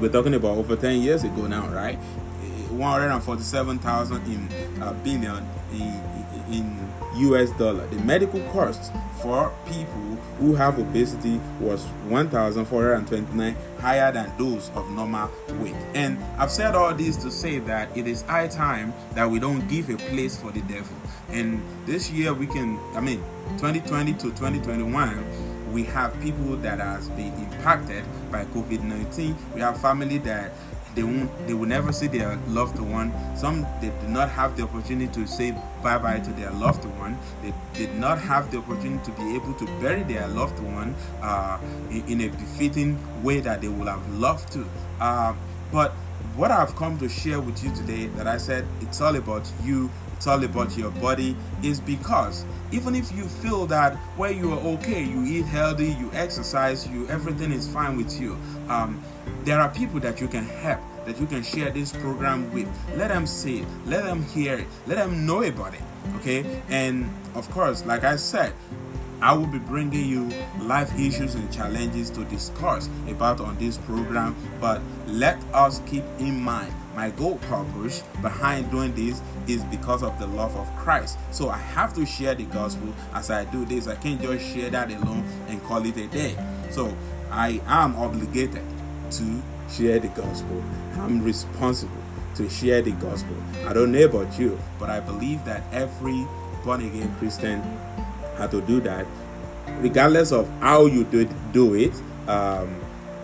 We're 0.00 0.08
talking 0.08 0.34
about 0.34 0.56
over 0.56 0.76
10 0.76 1.02
years 1.02 1.24
ago 1.24 1.46
now, 1.46 1.68
right? 1.68 1.98
147,000 2.70 4.22
in 4.24 4.82
uh, 4.82 4.92
billion 5.04 5.46
in, 5.72 6.00
in 6.50 6.89
US 7.14 7.50
dollar. 7.52 7.86
The 7.88 7.96
medical 8.00 8.40
costs 8.50 8.90
for 9.20 9.52
people 9.66 10.16
who 10.38 10.54
have 10.54 10.78
obesity 10.78 11.40
was 11.60 11.84
1,429 12.08 13.56
higher 13.78 14.10
than 14.12 14.32
those 14.38 14.70
of 14.74 14.90
normal 14.90 15.30
weight. 15.58 15.74
And 15.94 16.18
I've 16.38 16.50
said 16.50 16.74
all 16.74 16.94
this 16.94 17.16
to 17.18 17.30
say 17.30 17.58
that 17.60 17.94
it 17.96 18.06
is 18.06 18.22
high 18.22 18.48
time 18.48 18.94
that 19.14 19.30
we 19.30 19.38
don't 19.38 19.66
give 19.68 19.90
a 19.90 19.96
place 19.96 20.36
for 20.36 20.50
the 20.50 20.62
devil. 20.62 20.96
And 21.30 21.62
this 21.86 22.10
year 22.10 22.32
we 22.32 22.46
can, 22.46 22.78
I 22.94 23.00
mean, 23.00 23.22
2020 23.58 24.14
to 24.14 24.22
2021, 24.30 25.72
we 25.72 25.84
have 25.84 26.18
people 26.20 26.56
that 26.56 26.78
has 26.78 27.08
been 27.10 27.32
impacted 27.34 28.04
by 28.32 28.44
COVID-19. 28.46 29.36
We 29.54 29.60
have 29.60 29.80
family 29.80 30.18
that 30.18 30.52
they 30.94 31.02
won't 31.02 31.30
they 31.46 31.54
will 31.54 31.68
never 31.68 31.92
see 31.92 32.06
their 32.06 32.36
loved 32.48 32.78
one. 32.78 33.12
Some 33.36 33.66
they 33.80 33.90
did 33.90 34.08
not 34.08 34.28
have 34.30 34.56
the 34.56 34.64
opportunity 34.64 35.12
to 35.12 35.26
say 35.26 35.54
bye-bye 35.82 36.20
to 36.20 36.30
their 36.32 36.50
loved 36.50 36.84
one. 36.98 37.18
They 37.42 37.52
did 37.74 37.94
not 37.96 38.18
have 38.18 38.50
the 38.50 38.58
opportunity 38.58 39.04
to 39.04 39.12
be 39.12 39.34
able 39.34 39.54
to 39.54 39.66
bury 39.80 40.02
their 40.02 40.26
loved 40.28 40.58
one 40.60 40.94
uh, 41.22 41.58
in, 41.90 42.04
in, 42.06 42.20
a 42.22 42.28
befitting 42.28 42.98
way 43.22 43.40
that 43.40 43.60
they 43.60 43.68
would 43.68 43.88
have 43.88 44.06
loved 44.14 44.52
to. 44.52 44.66
Uh, 45.00 45.34
but 45.72 45.92
what 46.36 46.50
I've 46.50 46.74
come 46.76 46.98
to 46.98 47.08
share 47.08 47.40
with 47.40 47.62
you 47.64 47.74
today 47.74 48.06
that 48.16 48.26
I 48.26 48.36
said 48.36 48.66
it's 48.80 49.00
all 49.00 49.16
about 49.16 49.50
you 49.62 49.90
it's 50.16 50.26
all 50.26 50.44
about 50.44 50.76
your 50.76 50.90
body 50.90 51.34
is 51.62 51.80
because 51.80 52.44
even 52.72 52.94
if 52.94 53.10
you 53.12 53.24
feel 53.24 53.66
that 53.66 53.96
where 54.16 54.30
you 54.30 54.52
are 54.52 54.58
okay 54.74 55.02
you 55.02 55.24
eat 55.24 55.46
healthy 55.46 55.92
you 55.92 56.10
exercise 56.12 56.86
you 56.86 57.08
everything 57.08 57.52
is 57.52 57.66
fine 57.66 57.96
with 57.96 58.20
you 58.20 58.36
um, 58.68 59.02
there 59.44 59.60
are 59.60 59.68
people 59.70 60.00
that 60.00 60.20
you 60.20 60.28
can 60.28 60.44
help 60.44 60.80
that 61.06 61.18
you 61.18 61.26
can 61.26 61.42
share 61.42 61.70
this 61.70 61.92
program 61.92 62.52
with 62.52 62.68
let 62.96 63.08
them 63.08 63.26
see 63.26 63.60
it 63.60 63.68
let 63.86 64.04
them 64.04 64.22
hear 64.22 64.54
it 64.58 64.66
let 64.86 64.96
them 64.96 65.24
know 65.26 65.42
about 65.42 65.74
it 65.74 65.80
okay 66.16 66.62
and 66.68 67.10
of 67.34 67.50
course 67.50 67.84
like 67.86 68.04
i 68.04 68.16
said 68.16 68.52
I 69.22 69.34
will 69.34 69.46
be 69.46 69.58
bringing 69.58 70.06
you 70.06 70.30
life 70.60 70.98
issues 70.98 71.34
and 71.34 71.52
challenges 71.52 72.08
to 72.10 72.24
discuss 72.24 72.88
about 73.06 73.38
on 73.38 73.58
this 73.58 73.76
program, 73.76 74.34
but 74.62 74.80
let 75.06 75.36
us 75.52 75.82
keep 75.84 76.04
in 76.18 76.40
mind 76.40 76.72
my 76.94 77.10
goal 77.10 77.36
purpose 77.36 78.02
behind 78.22 78.70
doing 78.70 78.94
this 78.94 79.20
is 79.46 79.62
because 79.64 80.02
of 80.02 80.18
the 80.18 80.26
love 80.26 80.56
of 80.56 80.66
Christ. 80.76 81.18
So 81.30 81.50
I 81.50 81.58
have 81.58 81.94
to 81.94 82.06
share 82.06 82.34
the 82.34 82.44
gospel 82.44 82.92
as 83.14 83.30
I 83.30 83.44
do 83.44 83.64
this. 83.64 83.86
I 83.86 83.94
can't 83.94 84.20
just 84.20 84.44
share 84.44 84.70
that 84.70 84.90
alone 84.90 85.24
and 85.48 85.62
call 85.64 85.84
it 85.84 85.96
a 85.96 86.06
day. 86.08 86.36
So 86.70 86.94
I 87.30 87.60
am 87.66 87.96
obligated 87.96 88.62
to 89.12 89.42
share 89.70 89.98
the 89.98 90.08
gospel. 90.08 90.62
I'm 90.98 91.22
responsible 91.22 92.02
to 92.36 92.48
share 92.48 92.82
the 92.82 92.92
gospel. 92.92 93.36
I 93.66 93.72
don't 93.72 93.92
know 93.92 94.04
about 94.04 94.38
you, 94.38 94.58
but 94.78 94.90
I 94.90 95.00
believe 95.00 95.44
that 95.44 95.62
every 95.72 96.26
born 96.64 96.80
again 96.82 97.14
Christian 97.18 97.62
had 98.36 98.50
to 98.50 98.60
do 98.62 98.80
that, 98.80 99.06
regardless 99.78 100.32
of 100.32 100.48
how 100.60 100.86
you 100.86 101.04
do, 101.04 101.28
do 101.52 101.74
it. 101.74 101.92
Um, 102.28 102.80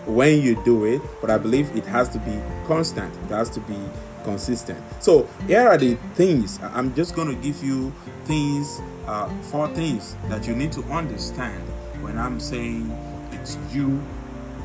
when 0.07 0.41
you 0.41 0.55
do 0.63 0.85
it, 0.85 1.01
but 1.19 1.29
I 1.29 1.37
believe 1.37 1.75
it 1.75 1.85
has 1.85 2.07
to 2.09 2.19
be 2.19 2.41
constant, 2.65 3.13
it 3.25 3.33
has 3.33 3.49
to 3.51 3.59
be 3.61 3.77
consistent. 4.23 4.79
So, 4.99 5.27
here 5.47 5.67
are 5.67 5.77
the 5.77 5.95
things 6.15 6.59
I'm 6.61 6.95
just 6.95 7.15
going 7.15 7.27
to 7.27 7.35
give 7.35 7.63
you 7.63 7.93
things, 8.25 8.81
uh, 9.05 9.29
four 9.43 9.67
things 9.69 10.15
that 10.29 10.47
you 10.47 10.55
need 10.55 10.71
to 10.73 10.83
understand 10.83 11.61
when 12.01 12.17
I'm 12.17 12.39
saying 12.39 12.89
it's 13.31 13.57
you 13.71 14.01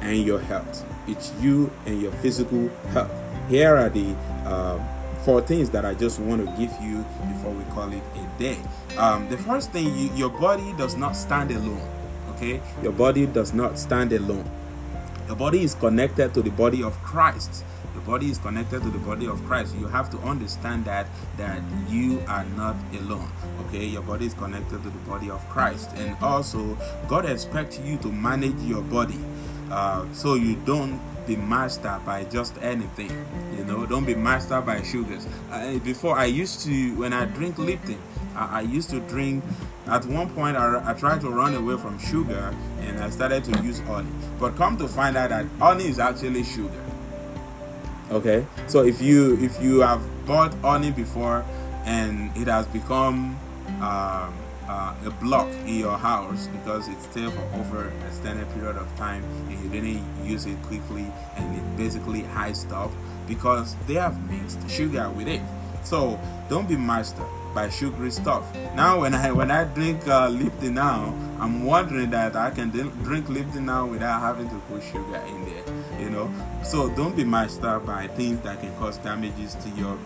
and 0.00 0.24
your 0.24 0.40
health, 0.40 0.84
it's 1.06 1.32
you 1.40 1.70
and 1.86 2.00
your 2.00 2.12
physical 2.12 2.68
health. 2.92 3.10
Here 3.48 3.76
are 3.76 3.88
the 3.88 4.14
uh, 4.44 4.78
four 5.24 5.40
things 5.40 5.70
that 5.70 5.84
I 5.84 5.94
just 5.94 6.18
want 6.18 6.44
to 6.44 6.52
give 6.56 6.72
you 6.82 7.04
before 7.32 7.52
we 7.52 7.64
call 7.72 7.92
it 7.92 8.02
a 8.16 8.38
day. 8.38 8.58
Um, 8.96 9.28
the 9.28 9.38
first 9.38 9.70
thing, 9.70 9.86
you, 9.96 10.10
your 10.14 10.30
body 10.30 10.72
does 10.76 10.96
not 10.96 11.12
stand 11.12 11.50
alone. 11.50 11.88
Okay, 12.36 12.60
your 12.82 12.92
body 12.92 13.26
does 13.26 13.52
not 13.52 13.78
stand 13.78 14.12
alone. 14.12 14.48
The 15.26 15.34
body 15.34 15.62
is 15.62 15.74
connected 15.74 16.34
to 16.34 16.42
the 16.42 16.50
body 16.50 16.82
of 16.82 16.94
Christ. 17.02 17.64
The 17.94 18.00
body 18.00 18.30
is 18.30 18.38
connected 18.38 18.82
to 18.82 18.90
the 18.90 18.98
body 18.98 19.28
of 19.28 19.42
Christ. 19.44 19.76
You 19.76 19.86
have 19.86 20.10
to 20.10 20.18
understand 20.18 20.86
that 20.86 21.06
that 21.36 21.62
you 21.88 22.20
are 22.26 22.44
not 22.56 22.74
alone. 22.98 23.30
Okay, 23.66 23.86
your 23.86 24.02
body 24.02 24.26
is 24.26 24.34
connected 24.34 24.82
to 24.82 24.90
the 24.90 24.98
body 25.06 25.30
of 25.30 25.46
Christ, 25.48 25.90
and 25.94 26.16
also 26.22 26.76
God 27.06 27.26
expects 27.26 27.78
you 27.78 27.98
to 27.98 28.10
manage 28.10 28.60
your 28.62 28.82
body, 28.82 29.18
uh, 29.72 30.04
so 30.12 30.34
you 30.34 30.56
don't 30.66 31.00
be 31.26 31.34
mastered 31.36 32.04
by 32.04 32.24
just 32.24 32.60
anything. 32.60 33.10
You 33.56 33.64
know, 33.64 33.86
don't 33.86 34.04
be 34.04 34.14
mastered 34.14 34.66
by 34.66 34.82
sugars. 34.82 35.26
Uh, 35.50 35.78
before 35.78 36.18
I 36.18 36.26
used 36.26 36.60
to, 36.62 36.94
when 36.96 37.12
I 37.12 37.24
drink 37.24 37.58
Lipton, 37.58 37.98
I, 38.36 38.58
I 38.58 38.60
used 38.62 38.90
to 38.90 39.00
drink. 39.00 39.42
At 39.86 40.04
one 40.04 40.30
point, 40.30 40.56
I, 40.56 40.82
I 40.84 40.92
tried 40.92 41.22
to 41.22 41.30
run 41.30 41.54
away 41.54 41.76
from 41.76 41.98
sugar, 41.98 42.54
and 42.80 43.00
I 43.00 43.10
started 43.10 43.44
to 43.44 43.62
use 43.62 43.80
honey. 43.80 44.10
But 44.38 44.56
come 44.56 44.76
to 44.76 44.86
find 44.86 45.16
out 45.16 45.30
that 45.30 45.46
honey 45.58 45.86
is 45.86 45.98
actually 45.98 46.44
sugar. 46.44 46.82
Okay, 48.10 48.44
so 48.66 48.84
if 48.84 49.00
you 49.00 49.38
if 49.42 49.60
you 49.62 49.80
have 49.80 50.02
bought 50.26 50.52
honey 50.56 50.90
before 50.90 51.44
and 51.86 52.30
it 52.36 52.46
has 52.46 52.66
become 52.66 53.38
um, 53.80 54.34
uh, 54.72 54.94
a 55.04 55.10
block 55.10 55.48
in 55.66 55.76
your 55.76 55.98
house 55.98 56.48
because 56.48 56.88
it's 56.88 57.06
there 57.08 57.30
for 57.30 57.42
over 57.58 57.88
a 57.88 58.06
extended 58.06 58.48
period 58.54 58.76
of 58.76 58.88
time 58.96 59.22
and 59.48 59.62
you 59.62 59.68
didn't 59.68 60.02
use 60.24 60.46
it 60.46 60.60
quickly 60.62 61.06
and 61.36 61.56
it 61.56 61.76
basically 61.76 62.22
high 62.22 62.52
stop 62.52 62.90
because 63.28 63.76
they 63.86 63.94
have 63.94 64.16
mixed 64.30 64.68
sugar 64.70 65.10
with 65.10 65.28
it. 65.28 65.42
So 65.84 66.18
don't 66.48 66.68
be 66.68 66.76
mastered 66.76 67.26
by 67.54 67.68
sugary 67.68 68.10
stuff. 68.10 68.44
Now 68.74 69.00
when 69.00 69.14
I 69.14 69.30
when 69.32 69.50
I 69.50 69.64
drink 69.64 70.08
uh, 70.08 70.28
Lipton 70.28 70.74
now, 70.74 71.14
I'm 71.38 71.64
wondering 71.64 72.10
that 72.10 72.34
I 72.34 72.50
can 72.50 72.70
drink 72.70 73.28
Lipton 73.28 73.66
now 73.66 73.86
without 73.86 74.20
having 74.20 74.48
to 74.48 74.58
put 74.70 74.82
sugar 74.82 75.20
in 75.28 75.44
there. 75.44 76.00
You 76.00 76.08
know, 76.08 76.32
so 76.64 76.88
don't 76.94 77.14
be 77.14 77.24
mastered 77.24 77.84
by 77.84 78.06
things 78.08 78.40
that 78.42 78.60
can 78.60 78.74
cause 78.78 78.96
damages 78.98 79.54
to 79.56 79.68
your 79.70 79.98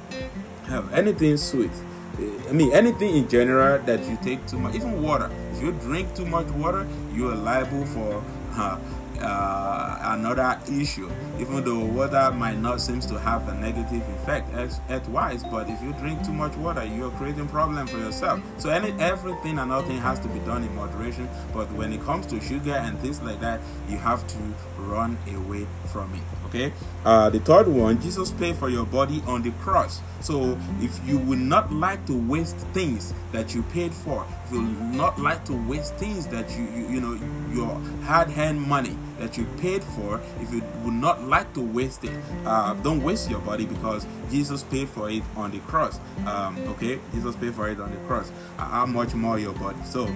health. 0.67 0.93
Anything 0.93 1.37
sweet 1.37 1.71
I 2.19 2.53
mean, 2.53 2.73
anything 2.73 3.15
in 3.15 3.29
general 3.29 3.79
that 3.85 4.03
you 4.09 4.19
take 4.23 4.47
too 4.47 4.59
much, 4.59 4.75
even 4.75 5.03
water. 5.03 5.31
If 5.53 5.63
you 5.63 5.73
drink 5.73 6.15
too 6.15 6.25
much 6.25 6.47
water, 6.49 6.87
you 7.13 7.29
are 7.29 7.35
liable 7.35 7.85
for 7.87 8.25
uh, 8.55 8.79
uh, 9.21 9.99
another 10.03 10.59
issue. 10.71 11.11
Even 11.39 11.65
though 11.65 11.85
water 11.85 12.31
might 12.33 12.59
not 12.59 12.81
seems 12.81 13.05
to 13.07 13.19
have 13.19 13.49
a 13.49 13.55
negative 13.55 14.03
effect 14.17 14.49
at 14.89 15.07
wise, 15.09 15.45
but 15.45 15.69
if 15.69 15.83
you 15.83 15.93
drink 15.95 16.25
too 16.25 16.33
much 16.33 16.57
water, 16.57 16.85
you're 16.85 17.11
creating 17.13 17.49
problem 17.49 17.87
for 17.87 17.99
yourself. 17.99 18.41
So 18.59 18.71
any 18.71 18.93
everything 19.01 19.59
and 19.59 19.69
nothing 19.69 19.99
has 19.99 20.19
to 20.21 20.29
be 20.29 20.39
done 20.41 20.65
in 20.65 20.75
moderation. 20.75 21.29
But 21.53 21.71
when 21.73 21.93
it 21.93 22.03
comes 22.03 22.27
to 22.29 22.41
sugar 22.41 22.73
and 22.75 22.99
things 23.01 23.21
like 23.21 23.41
that, 23.41 23.61
you 23.89 23.99
have 23.99 24.27
to 24.29 24.39
run 24.79 25.19
away 25.35 25.67
from 25.93 26.15
it. 26.15 26.23
Okay. 26.57 26.73
Uh, 27.05 27.29
the 27.29 27.39
third 27.41 27.69
one, 27.69 28.01
Jesus 28.01 28.31
paid 28.31 28.57
for 28.57 28.71
your 28.71 28.87
body 28.87 29.23
on 29.27 29.43
the 29.43 29.51
cross. 29.63 30.01
So 30.21 30.59
if 30.81 30.99
you 31.07 31.19
would 31.19 31.39
not 31.39 31.71
like 31.71 32.05
to 32.07 32.19
waste 32.19 32.57
things 32.73 33.13
that 33.33 33.55
you 33.55 33.63
paid 33.65 33.93
for, 33.93 34.27
if 34.47 34.53
you 34.53 34.63
would 34.63 34.95
not 34.95 35.21
like 35.21 35.45
to 35.45 35.53
waste 35.69 35.95
things 35.97 36.27
that 36.29 36.51
you 36.57 36.65
you, 36.65 36.89
you 36.89 37.01
know 37.01 37.21
your 37.53 37.79
hard-earned 38.05 38.61
money 38.61 38.97
that 39.19 39.37
you 39.37 39.45
paid 39.59 39.85
for, 39.85 40.21
if 40.41 40.51
you 40.53 40.63
would 40.83 40.95
not 40.95 41.23
like 41.25 41.53
to 41.55 41.61
waste 41.61 42.05
it, 42.05 42.19
uh, 42.47 42.73
don't 42.75 43.03
waste 43.03 43.31
your 43.31 43.41
body 43.41 43.67
because 43.67 44.07
Jesus 44.31 44.63
paid 44.63 44.89
for 44.89 45.11
it 45.11 45.23
on 45.37 45.51
the 45.51 45.59
cross. 45.61 46.01
Um, 46.27 46.57
okay, 46.69 46.99
Jesus 47.13 47.37
paid 47.37 47.55
for 47.55 47.69
it 47.69 47.79
on 47.81 47.91
the 47.91 47.99
cross. 48.09 48.33
Uh, 48.59 48.65
how 48.65 48.87
much 48.87 49.15
more 49.15 49.39
your 49.39 49.53
body? 49.53 49.79
So. 49.85 50.09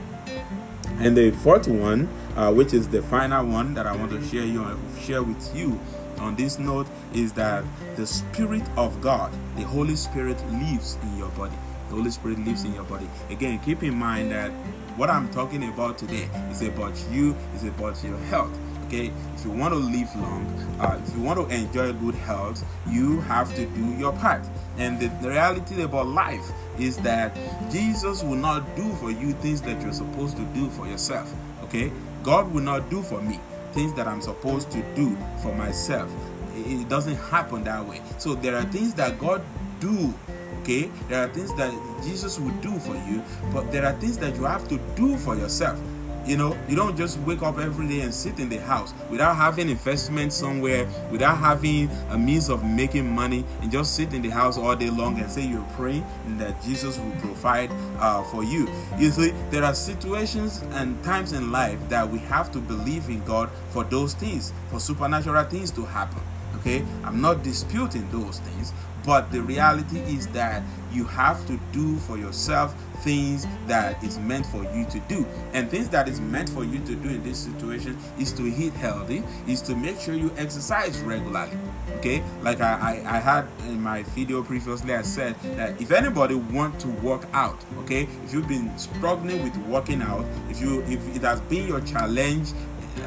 And 0.98 1.16
the 1.16 1.30
fourth 1.30 1.68
one, 1.68 2.08
uh, 2.36 2.52
which 2.52 2.74
is 2.74 2.88
the 2.88 3.00
final 3.00 3.46
one 3.46 3.74
that 3.74 3.86
I 3.86 3.94
want 3.94 4.10
to 4.10 4.22
share 4.26 4.44
you 4.44 4.78
share 5.00 5.22
with 5.22 5.56
you, 5.56 5.80
on 6.20 6.36
this 6.36 6.58
note 6.58 6.86
is 7.14 7.32
that 7.32 7.64
the 7.96 8.06
Spirit 8.06 8.62
of 8.76 9.00
God, 9.00 9.32
the 9.56 9.62
Holy 9.62 9.96
Spirit, 9.96 10.38
lives 10.52 10.98
in 11.02 11.18
your 11.18 11.30
body. 11.30 11.56
The 11.88 11.96
Holy 11.96 12.10
Spirit 12.10 12.38
lives 12.40 12.64
in 12.64 12.74
your 12.74 12.84
body. 12.84 13.08
Again, 13.30 13.58
keep 13.60 13.82
in 13.82 13.94
mind 13.94 14.30
that 14.30 14.50
what 14.96 15.10
I'm 15.10 15.28
talking 15.30 15.64
about 15.68 15.98
today 15.98 16.28
is 16.50 16.62
about 16.62 16.94
you, 17.10 17.34
is 17.54 17.64
about 17.64 18.02
your 18.04 18.18
health. 18.18 18.56
Okay, 18.86 19.12
if 19.36 19.44
you 19.44 19.52
want 19.52 19.72
to 19.72 19.78
live 19.78 20.08
long, 20.16 20.44
uh, 20.80 21.00
if 21.06 21.14
you 21.14 21.22
want 21.22 21.38
to 21.38 21.54
enjoy 21.54 21.92
good 21.92 22.16
health, 22.16 22.64
you 22.88 23.20
have 23.22 23.54
to 23.54 23.64
do 23.66 23.86
your 23.94 24.12
part. 24.14 24.44
And 24.78 24.98
the, 24.98 25.06
the 25.22 25.30
reality 25.30 25.82
about 25.82 26.08
life 26.08 26.44
is 26.76 26.96
that 26.98 27.36
Jesus 27.70 28.24
will 28.24 28.34
not 28.34 28.64
do 28.74 28.92
for 28.94 29.12
you 29.12 29.32
things 29.34 29.62
that 29.62 29.80
you're 29.80 29.92
supposed 29.92 30.36
to 30.38 30.44
do 30.46 30.68
for 30.70 30.88
yourself. 30.88 31.32
Okay, 31.64 31.92
God 32.24 32.52
will 32.52 32.62
not 32.62 32.90
do 32.90 33.00
for 33.02 33.22
me 33.22 33.38
things 33.72 33.92
that 33.94 34.06
I'm 34.06 34.20
supposed 34.20 34.70
to 34.72 34.82
do 34.94 35.16
for 35.42 35.54
myself. 35.54 36.10
It 36.54 36.88
doesn't 36.88 37.16
happen 37.16 37.64
that 37.64 37.86
way. 37.86 38.02
So 38.18 38.34
there 38.34 38.56
are 38.56 38.64
things 38.64 38.94
that 38.94 39.18
God 39.18 39.42
do 39.80 40.12
okay 40.60 40.90
there 41.08 41.24
are 41.24 41.28
things 41.28 41.54
that 41.56 41.72
jesus 42.04 42.38
will 42.38 42.54
do 42.60 42.78
for 42.80 42.94
you 43.08 43.22
but 43.52 43.70
there 43.72 43.86
are 43.86 43.92
things 43.94 44.18
that 44.18 44.36
you 44.36 44.44
have 44.44 44.66
to 44.68 44.78
do 44.94 45.16
for 45.16 45.34
yourself 45.34 45.78
you 46.26 46.36
know, 46.36 46.56
you 46.68 46.76
don't 46.76 46.96
just 46.96 47.18
wake 47.20 47.42
up 47.42 47.58
every 47.58 47.88
day 47.88 48.00
and 48.00 48.12
sit 48.12 48.38
in 48.38 48.48
the 48.48 48.58
house 48.58 48.92
without 49.08 49.36
having 49.36 49.68
investment 49.68 50.32
somewhere, 50.32 50.86
without 51.10 51.38
having 51.38 51.90
a 52.10 52.18
means 52.18 52.48
of 52.48 52.64
making 52.64 53.10
money, 53.10 53.44
and 53.62 53.70
just 53.70 53.94
sit 53.94 54.12
in 54.12 54.22
the 54.22 54.28
house 54.28 54.58
all 54.58 54.76
day 54.76 54.90
long 54.90 55.18
and 55.18 55.30
say 55.30 55.46
you're 55.46 55.66
praying 55.72 56.04
and 56.26 56.40
that 56.40 56.62
Jesus 56.62 56.98
will 56.98 57.12
provide 57.20 57.70
uh, 57.98 58.22
for 58.24 58.44
you. 58.44 58.68
You 58.98 59.10
see, 59.10 59.32
there 59.50 59.64
are 59.64 59.74
situations 59.74 60.62
and 60.72 61.02
times 61.02 61.32
in 61.32 61.50
life 61.50 61.78
that 61.88 62.08
we 62.08 62.18
have 62.20 62.52
to 62.52 62.58
believe 62.58 63.08
in 63.08 63.24
God 63.24 63.50
for 63.70 63.84
those 63.84 64.14
things, 64.14 64.52
for 64.70 64.80
supernatural 64.80 65.44
things 65.44 65.70
to 65.72 65.84
happen. 65.84 66.20
Okay, 66.56 66.84
I'm 67.04 67.20
not 67.20 67.42
disputing 67.42 68.10
those 68.10 68.40
things, 68.40 68.72
but 69.06 69.32
the 69.32 69.40
reality 69.40 69.98
is 70.00 70.26
that 70.28 70.62
you 70.92 71.04
have 71.04 71.46
to 71.46 71.58
do 71.72 71.96
for 71.98 72.18
yourself 72.18 72.74
things 73.02 73.46
that 73.66 74.02
is 74.02 74.18
meant 74.18 74.46
for 74.46 74.62
you 74.74 74.84
to 74.86 75.00
do. 75.00 75.26
And 75.52 75.70
things 75.70 75.88
that 75.90 76.08
is 76.08 76.20
meant 76.20 76.48
for 76.48 76.64
you 76.64 76.78
to 76.80 76.94
do 76.94 77.08
in 77.08 77.22
this 77.22 77.38
situation 77.38 77.96
is 78.18 78.32
to 78.34 78.42
eat 78.46 78.72
healthy, 78.74 79.22
is 79.46 79.62
to 79.62 79.74
make 79.74 79.98
sure 80.00 80.14
you 80.14 80.32
exercise 80.36 81.00
regularly. 81.00 81.56
Okay, 81.96 82.22
like 82.42 82.60
I, 82.60 83.02
I, 83.04 83.16
I 83.16 83.18
had 83.18 83.46
in 83.68 83.80
my 83.80 84.02
video 84.04 84.42
previously, 84.42 84.94
I 84.94 85.02
said 85.02 85.34
that 85.56 85.80
if 85.80 85.90
anybody 85.90 86.34
want 86.34 86.80
to 86.80 86.88
work 86.88 87.26
out, 87.32 87.62
okay, 87.80 88.06
if 88.24 88.32
you've 88.32 88.48
been 88.48 88.76
struggling 88.78 89.42
with 89.42 89.56
working 89.66 90.02
out, 90.02 90.24
if 90.48 90.60
you 90.60 90.82
if 90.82 91.16
it 91.16 91.22
has 91.22 91.40
been 91.42 91.66
your 91.66 91.80
challenge 91.80 92.50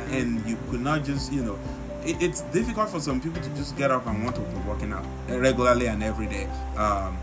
and 0.09 0.45
you 0.47 0.57
could 0.69 0.81
not 0.81 1.03
just 1.03 1.31
you 1.31 1.43
know 1.43 1.59
it, 2.05 2.21
it's 2.21 2.41
difficult 2.41 2.89
for 2.89 2.99
some 2.99 3.21
people 3.21 3.41
to 3.41 3.49
just 3.49 3.77
get 3.77 3.91
up 3.91 4.05
and 4.05 4.23
want 4.23 4.35
to 4.35 4.41
be 4.41 4.57
working 4.67 4.91
out 4.91 5.05
regularly 5.27 5.87
and 5.87 6.03
every 6.03 6.27
day. 6.27 6.45
Um, 6.75 7.17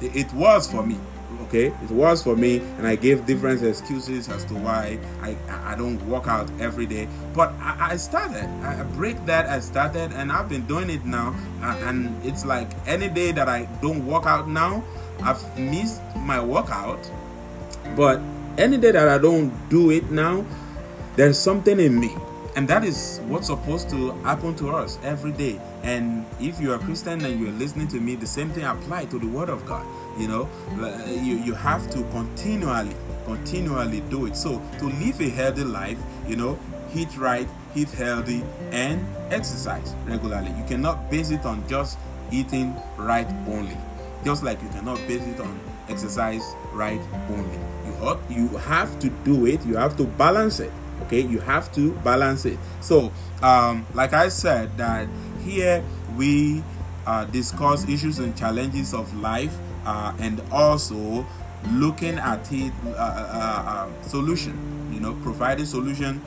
it 0.00 0.32
was 0.32 0.70
for 0.70 0.86
me 0.86 0.96
okay? 1.42 1.66
It 1.66 1.90
was 1.90 2.22
for 2.22 2.36
me 2.36 2.58
and 2.78 2.86
i 2.86 2.96
gave 2.96 3.26
different 3.26 3.62
excuses 3.62 4.28
as 4.28 4.44
to 4.46 4.54
why 4.54 4.98
i 5.22 5.36
i 5.64 5.74
don't 5.74 6.00
work 6.08 6.26
out 6.26 6.50
every 6.60 6.86
day. 6.86 7.08
But 7.34 7.52
i, 7.60 7.92
I 7.92 7.96
started. 7.96 8.48
I 8.62 8.82
break 8.96 9.24
that 9.26 9.46
i 9.46 9.60
started 9.60 10.12
and 10.12 10.32
i've 10.32 10.48
been 10.48 10.66
doing 10.66 10.90
it 10.90 11.04
now. 11.04 11.34
And 11.62 12.14
it's 12.24 12.44
like 12.44 12.70
any 12.86 13.08
day 13.08 13.32
that 13.32 13.48
i 13.48 13.66
don't 13.82 14.06
work 14.06 14.26
out 14.26 14.48
now 14.48 14.82
i've 15.22 15.42
missed 15.58 16.00
my 16.16 16.40
workout. 16.40 17.10
But 17.96 18.20
any 18.56 18.76
day 18.76 18.92
that 18.92 19.08
i 19.08 19.18
don't 19.18 19.52
do 19.68 19.90
it 19.90 20.10
now 20.10 20.44
there's 21.18 21.36
something 21.36 21.80
in 21.80 21.98
me. 21.98 22.14
And 22.54 22.68
that 22.68 22.84
is 22.84 23.20
what's 23.26 23.48
supposed 23.48 23.90
to 23.90 24.12
happen 24.22 24.54
to 24.56 24.70
us 24.70 24.98
every 25.02 25.32
day. 25.32 25.60
And 25.82 26.24
if 26.40 26.60
you're 26.60 26.76
a 26.76 26.78
Christian 26.78 27.24
and 27.24 27.40
you're 27.40 27.50
listening 27.50 27.88
to 27.88 28.00
me, 28.00 28.14
the 28.14 28.26
same 28.26 28.50
thing 28.50 28.62
apply 28.62 29.06
to 29.06 29.18
the 29.18 29.26
Word 29.26 29.48
of 29.48 29.66
God. 29.66 29.84
You 30.18 30.28
know, 30.28 30.48
you, 31.08 31.38
you 31.38 31.54
have 31.54 31.88
to 31.90 32.02
continually, 32.10 32.94
continually 33.24 34.00
do 34.10 34.26
it. 34.26 34.36
So 34.36 34.60
to 34.78 34.86
live 34.86 35.20
a 35.20 35.28
healthy 35.28 35.64
life, 35.64 35.98
you 36.26 36.36
know, 36.36 36.58
eat 36.94 37.16
right, 37.16 37.48
eat 37.74 37.90
healthy, 37.90 38.42
and 38.72 39.04
exercise 39.30 39.94
regularly. 40.04 40.50
You 40.58 40.64
cannot 40.64 41.10
base 41.10 41.30
it 41.30 41.44
on 41.44 41.66
just 41.68 41.98
eating 42.32 42.74
right 42.96 43.28
only. 43.46 43.76
Just 44.24 44.42
like 44.42 44.60
you 44.62 44.68
cannot 44.70 44.98
base 45.06 45.22
it 45.22 45.40
on 45.40 45.58
exercise 45.88 46.42
right 46.72 47.00
only. 47.30 47.58
You, 47.86 48.18
you 48.28 48.48
have 48.58 48.98
to 49.00 49.08
do 49.24 49.46
it, 49.46 49.64
you 49.64 49.76
have 49.76 49.96
to 49.98 50.04
balance 50.04 50.60
it 50.60 50.72
okay 51.02 51.20
you 51.20 51.38
have 51.40 51.72
to 51.72 51.92
balance 52.04 52.44
it 52.44 52.58
so 52.80 53.12
um, 53.42 53.86
like 53.94 54.12
i 54.12 54.28
said 54.28 54.76
that 54.76 55.08
here 55.44 55.82
we 56.16 56.62
uh, 57.06 57.24
discuss 57.26 57.88
issues 57.88 58.18
and 58.18 58.36
challenges 58.36 58.92
of 58.92 59.14
life 59.16 59.56
uh, 59.84 60.14
and 60.20 60.40
also 60.50 61.26
looking 61.72 62.18
at 62.18 62.46
it 62.52 62.72
uh, 62.86 62.90
uh, 62.90 63.88
uh 63.88 64.02
solution 64.02 64.56
you 64.92 65.00
know 65.00 65.14
providing 65.22 65.66
solution 65.66 66.22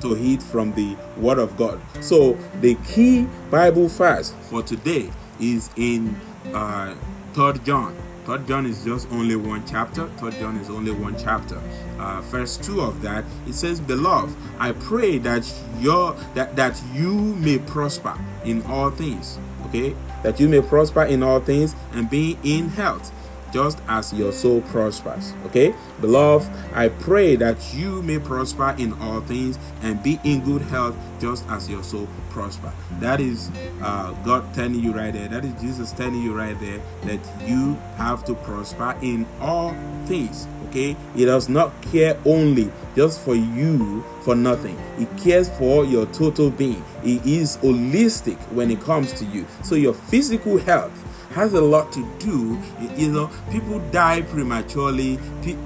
to 0.00 0.14
it 0.14 0.42
from 0.42 0.72
the 0.74 0.96
word 1.16 1.38
of 1.38 1.56
god. 1.56 1.80
So 2.00 2.34
the 2.60 2.76
key 2.86 3.26
bible 3.50 3.88
verse 3.88 4.32
for 4.42 4.62
today 4.62 5.10
is 5.40 5.70
in 5.76 6.14
uh, 6.54 6.94
third 7.32 7.64
john. 7.64 7.96
Third 8.24 8.46
john 8.46 8.66
is 8.66 8.84
just 8.84 9.10
only 9.10 9.36
one 9.36 9.66
chapter. 9.66 10.06
Third 10.18 10.34
john 10.34 10.56
is 10.56 10.70
only 10.70 10.92
one 10.92 11.16
chapter. 11.18 11.60
Uh, 11.98 12.20
verse 12.22 12.56
2 12.58 12.80
of 12.80 13.02
that 13.02 13.24
it 13.48 13.54
says 13.54 13.80
beloved 13.80 14.36
i 14.60 14.70
pray 14.70 15.18
that 15.18 15.52
your 15.80 16.12
that 16.34 16.54
that 16.54 16.80
you 16.94 17.14
may 17.36 17.58
prosper 17.58 18.16
in 18.44 18.62
all 18.62 18.90
things. 18.90 19.38
Okay 19.66 19.94
that 20.22 20.40
you 20.40 20.48
may 20.48 20.60
prosper 20.60 21.04
in 21.04 21.22
all 21.22 21.40
things 21.40 21.74
and 21.92 22.08
be 22.08 22.38
in 22.42 22.68
health 22.70 23.12
just 23.52 23.80
as 23.88 24.12
your 24.12 24.32
soul 24.32 24.60
prospers. 24.62 25.32
Okay, 25.46 25.74
beloved, 26.00 26.50
I 26.74 26.88
pray 26.88 27.36
that 27.36 27.74
you 27.74 28.02
may 28.02 28.18
prosper 28.18 28.74
in 28.78 28.92
all 29.00 29.20
things 29.20 29.58
and 29.82 30.02
be 30.02 30.18
in 30.24 30.40
good 30.44 30.62
health, 30.62 30.96
just 31.20 31.46
as 31.48 31.68
your 31.68 31.82
soul 31.82 32.08
prosper. 32.30 32.72
That 33.00 33.20
is 33.20 33.50
uh, 33.82 34.12
God 34.24 34.52
telling 34.54 34.80
you 34.80 34.92
right 34.92 35.12
there. 35.12 35.28
That 35.28 35.44
is 35.44 35.60
Jesus 35.60 35.92
telling 35.92 36.22
you 36.22 36.34
right 36.34 36.58
there 36.60 36.80
that 37.02 37.20
you 37.48 37.74
have 37.96 38.24
to 38.26 38.34
prosper 38.34 38.96
in 39.02 39.26
all 39.40 39.74
things. 40.06 40.46
Okay, 40.68 40.96
He 41.14 41.24
does 41.24 41.48
not 41.48 41.72
care 41.82 42.18
only 42.24 42.70
just 42.94 43.20
for 43.20 43.34
you 43.34 44.04
for 44.22 44.34
nothing. 44.34 44.76
He 44.98 45.06
cares 45.22 45.48
for 45.50 45.84
your 45.84 46.06
total 46.06 46.50
being. 46.50 46.84
He 47.02 47.40
is 47.40 47.56
holistic 47.58 48.36
when 48.52 48.70
it 48.70 48.80
comes 48.80 49.12
to 49.14 49.24
you. 49.24 49.46
So 49.62 49.74
your 49.74 49.94
physical 49.94 50.58
health 50.58 50.92
has 51.32 51.52
a 51.54 51.60
lot 51.60 51.92
to 51.92 52.06
do. 52.18 52.58
You 52.96 53.12
know, 53.12 53.30
people 53.50 53.78
die 53.90 54.22
prematurely. 54.22 55.16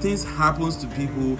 things 0.01 0.23
happens 0.23 0.77
to 0.77 0.87
people 0.87 1.37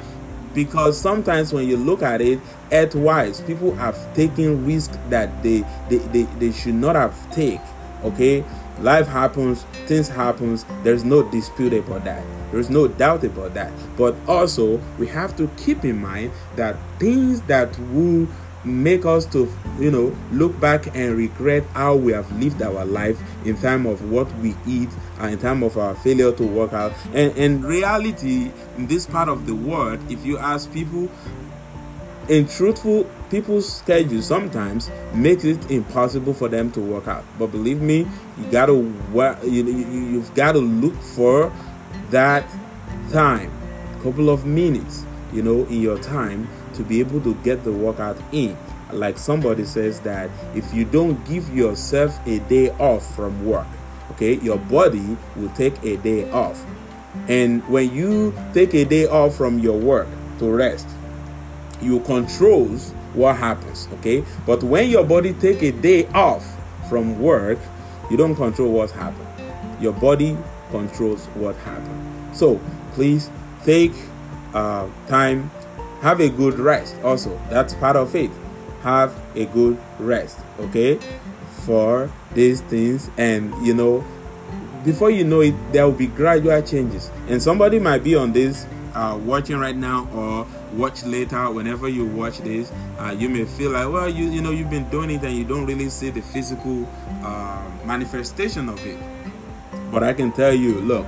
because 0.53 0.99
sometimes 0.99 1.51
when 1.51 1.67
you 1.67 1.77
look 1.77 2.03
at 2.03 2.21
it 2.21 2.39
earth-wise, 2.71 3.41
people 3.41 3.73
have 3.75 3.97
taken 4.13 4.65
risks 4.65 4.97
that 5.09 5.41
they, 5.43 5.63
they, 5.89 5.97
they, 5.97 6.23
they 6.39 6.51
should 6.51 6.75
not 6.75 6.95
have 6.95 7.15
take. 7.31 7.61
Okay, 8.03 8.43
life 8.79 9.07
happens, 9.07 9.65
things 9.87 10.07
happens. 10.07 10.65
There's 10.83 11.03
no 11.03 11.29
dispute 11.29 11.73
about 11.73 12.03
that. 12.05 12.23
There's 12.51 12.69
no 12.69 12.87
doubt 12.87 13.23
about 13.23 13.53
that. 13.55 13.71
But 13.97 14.15
also, 14.27 14.77
we 14.97 15.07
have 15.07 15.35
to 15.37 15.49
keep 15.57 15.83
in 15.83 15.99
mind 15.99 16.31
that 16.55 16.75
things 16.99 17.41
that 17.43 17.77
will 17.79 18.27
make 18.65 19.05
us 19.05 19.25
to 19.25 19.51
you 19.77 19.91
know 19.91 20.15
look 20.31 20.57
back 20.59 20.95
and 20.95 21.17
regret 21.17 21.63
how 21.73 21.95
we 21.95 22.13
have 22.13 22.31
lived 22.39 22.61
our 22.61 22.85
life 22.85 23.19
in 23.45 23.57
time 23.57 23.85
of 23.85 24.09
what 24.09 24.31
we 24.37 24.55
eat 24.65 24.89
and 25.19 25.33
in 25.33 25.39
time 25.39 25.63
of 25.63 25.77
our 25.77 25.93
failure 25.95 26.31
to 26.31 26.45
work 26.45 26.71
out 26.71 26.93
and 27.13 27.35
in 27.37 27.61
reality 27.61 28.51
in 28.77 28.87
this 28.87 29.05
part 29.05 29.27
of 29.27 29.45
the 29.45 29.53
world 29.53 29.99
if 30.09 30.25
you 30.25 30.37
ask 30.37 30.71
people 30.71 31.09
in 32.29 32.47
truthful 32.47 33.09
people's 33.33 33.77
schedule 33.77 34.21
sometimes 34.21 34.91
makes 35.15 35.43
it 35.43 35.71
impossible 35.71 36.35
for 36.35 36.47
them 36.47 36.71
to 36.71 36.79
work 36.79 37.07
out. 37.07 37.25
But 37.39 37.47
believe 37.47 37.81
me, 37.81 38.05
you 38.37 38.45
gotta 38.51 38.73
you, 38.73 39.63
you've 39.65 40.31
got 40.35 40.51
to 40.51 40.59
look 40.59 40.93
for 41.01 41.51
that 42.11 42.47
time, 43.11 43.51
couple 44.03 44.29
of 44.29 44.45
minutes, 44.45 45.03
you 45.33 45.41
know, 45.41 45.65
in 45.65 45.81
your 45.81 45.97
time 45.97 46.47
to 46.75 46.83
be 46.83 46.99
able 46.99 47.21
to 47.21 47.33
get 47.43 47.63
the 47.63 47.71
workout 47.71 48.17
in. 48.31 48.55
Like 48.91 49.17
somebody 49.17 49.65
says 49.65 49.99
that 50.01 50.29
if 50.53 50.71
you 50.71 50.85
don't 50.85 51.25
give 51.25 51.49
yourself 51.55 52.15
a 52.27 52.37
day 52.37 52.69
off 52.77 53.15
from 53.15 53.43
work, 53.47 53.65
okay, 54.11 54.35
your 54.35 54.59
body 54.59 55.17
will 55.35 55.49
take 55.55 55.83
a 55.83 55.97
day 55.97 56.29
off. 56.29 56.63
And 57.27 57.67
when 57.67 57.91
you 57.95 58.31
take 58.53 58.75
a 58.75 58.85
day 58.85 59.07
off 59.07 59.35
from 59.35 59.57
your 59.57 59.79
work 59.79 60.07
to 60.37 60.51
rest, 60.51 60.87
you 61.81 61.99
controls 62.01 62.93
what 63.13 63.37
happens, 63.37 63.87
okay? 63.99 64.23
But 64.45 64.63
when 64.63 64.89
your 64.89 65.03
body 65.03 65.33
take 65.33 65.61
a 65.61 65.71
day 65.71 66.07
off 66.07 66.45
from 66.89 67.19
work, 67.19 67.59
you 68.09 68.17
don't 68.17 68.35
control 68.35 68.71
what 68.71 68.91
happened. 68.91 69.27
Your 69.79 69.93
body 69.93 70.37
controls 70.71 71.25
what 71.35 71.55
happened. 71.57 72.35
So 72.35 72.59
please 72.93 73.29
take 73.63 73.93
uh, 74.53 74.87
time, 75.07 75.49
have 76.01 76.19
a 76.19 76.29
good 76.29 76.59
rest. 76.59 76.95
Also, 77.03 77.39
that's 77.49 77.73
part 77.75 77.95
of 77.95 78.15
it. 78.15 78.31
Have 78.81 79.15
a 79.35 79.45
good 79.45 79.77
rest, 79.99 80.39
okay? 80.59 80.99
For 81.65 82.11
these 82.33 82.61
things, 82.61 83.09
and 83.17 83.53
you 83.65 83.73
know, 83.73 84.03
before 84.83 85.09
you 85.09 85.23
know 85.23 85.39
it, 85.39 85.55
there 85.71 85.85
will 85.85 85.93
be 85.93 86.07
gradual 86.07 86.61
changes. 86.61 87.09
And 87.27 87.41
somebody 87.41 87.79
might 87.79 88.03
be 88.03 88.15
on 88.15 88.33
this 88.33 88.65
uh, 88.93 89.19
watching 89.23 89.57
right 89.57 89.75
now 89.75 90.07
or 90.13 90.47
watch 90.77 91.03
later 91.03 91.49
whenever 91.51 91.87
you 91.87 92.05
watch 92.05 92.39
this 92.39 92.71
uh, 92.99 93.15
you 93.17 93.29
may 93.29 93.45
feel 93.45 93.71
like 93.71 93.87
well 93.91 94.09
you 94.09 94.25
you 94.25 94.41
know 94.41 94.51
you've 94.51 94.69
been 94.69 94.89
doing 94.89 95.09
it 95.09 95.23
and 95.23 95.35
you 95.35 95.43
don't 95.43 95.65
really 95.65 95.89
see 95.89 96.09
the 96.09 96.21
physical 96.21 96.87
uh, 97.23 97.63
manifestation 97.85 98.69
of 98.69 98.83
it. 98.85 98.97
But 99.91 100.03
i 100.03 100.13
can 100.13 100.31
tell 100.31 100.53
you 100.53 100.79
look 100.81 101.05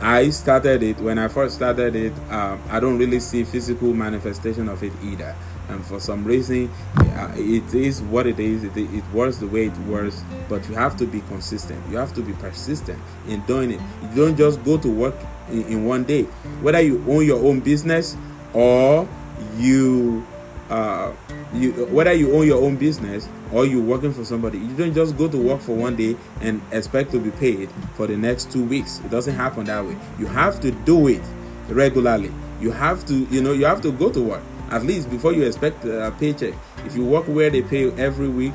i 0.00 0.28
started 0.30 0.82
it 0.82 0.98
when 0.98 1.18
i 1.18 1.28
first 1.28 1.54
started 1.54 1.96
it 1.96 2.12
um, 2.30 2.60
i 2.70 2.78
don't 2.80 2.98
really 2.98 3.20
see 3.20 3.44
physical 3.44 3.92
manifestation 3.94 4.68
of 4.68 4.82
it 4.82 4.92
either. 5.02 5.34
And 5.68 5.84
for 5.84 5.98
some 5.98 6.24
reason 6.24 6.70
uh, 6.96 7.32
it 7.34 7.74
is 7.74 8.00
what 8.02 8.26
it 8.28 8.38
is 8.38 8.62
it, 8.62 8.76
it 8.76 9.04
works 9.12 9.38
the 9.38 9.48
way 9.48 9.66
it 9.66 9.76
works 9.78 10.22
but 10.48 10.68
you 10.68 10.74
have 10.76 10.96
to 10.98 11.06
be 11.06 11.20
consistent. 11.22 11.82
You 11.90 11.96
have 11.96 12.14
to 12.14 12.22
be 12.22 12.32
persistent 12.34 13.00
in 13.26 13.40
doing 13.46 13.72
it. 13.72 13.80
You 14.02 14.26
don't 14.26 14.36
just 14.36 14.62
go 14.64 14.78
to 14.78 14.88
work 14.88 15.16
in, 15.50 15.62
in 15.64 15.84
one 15.84 16.04
day 16.04 16.22
whether 16.62 16.80
you 16.80 17.04
own 17.08 17.24
your 17.24 17.44
own 17.44 17.60
business 17.60 18.16
or 18.52 19.08
you 19.56 20.26
uh, 20.70 21.12
you 21.52 21.72
whether 21.86 22.12
you 22.12 22.34
own 22.34 22.46
your 22.46 22.62
own 22.62 22.76
business 22.76 23.28
or 23.52 23.64
you're 23.64 23.82
working 23.82 24.12
for 24.12 24.24
somebody 24.24 24.58
you 24.58 24.74
don't 24.76 24.94
just 24.94 25.16
go 25.16 25.28
to 25.28 25.36
work 25.36 25.60
for 25.60 25.76
one 25.76 25.94
day 25.94 26.16
and 26.40 26.60
expect 26.72 27.10
to 27.12 27.20
be 27.20 27.30
paid 27.32 27.68
for 27.94 28.06
the 28.06 28.16
next 28.16 28.50
two 28.50 28.64
weeks 28.64 29.00
it 29.04 29.10
doesn't 29.10 29.34
happen 29.34 29.64
that 29.64 29.84
way 29.84 29.96
you 30.18 30.26
have 30.26 30.60
to 30.60 30.70
do 30.70 31.08
it 31.08 31.22
regularly 31.68 32.32
you 32.60 32.72
have 32.72 33.04
to 33.06 33.14
you 33.26 33.40
know 33.40 33.52
you 33.52 33.64
have 33.64 33.80
to 33.80 33.92
go 33.92 34.10
to 34.10 34.20
work 34.20 34.42
at 34.70 34.84
least 34.84 35.10
before 35.10 35.32
you 35.32 35.44
expect 35.44 35.84
a 35.84 36.12
paycheck. 36.18 36.54
If 36.84 36.96
you 36.96 37.04
work 37.04 37.26
where 37.26 37.50
they 37.50 37.62
pay 37.62 37.80
you 37.80 37.96
every 37.96 38.28
week, 38.28 38.52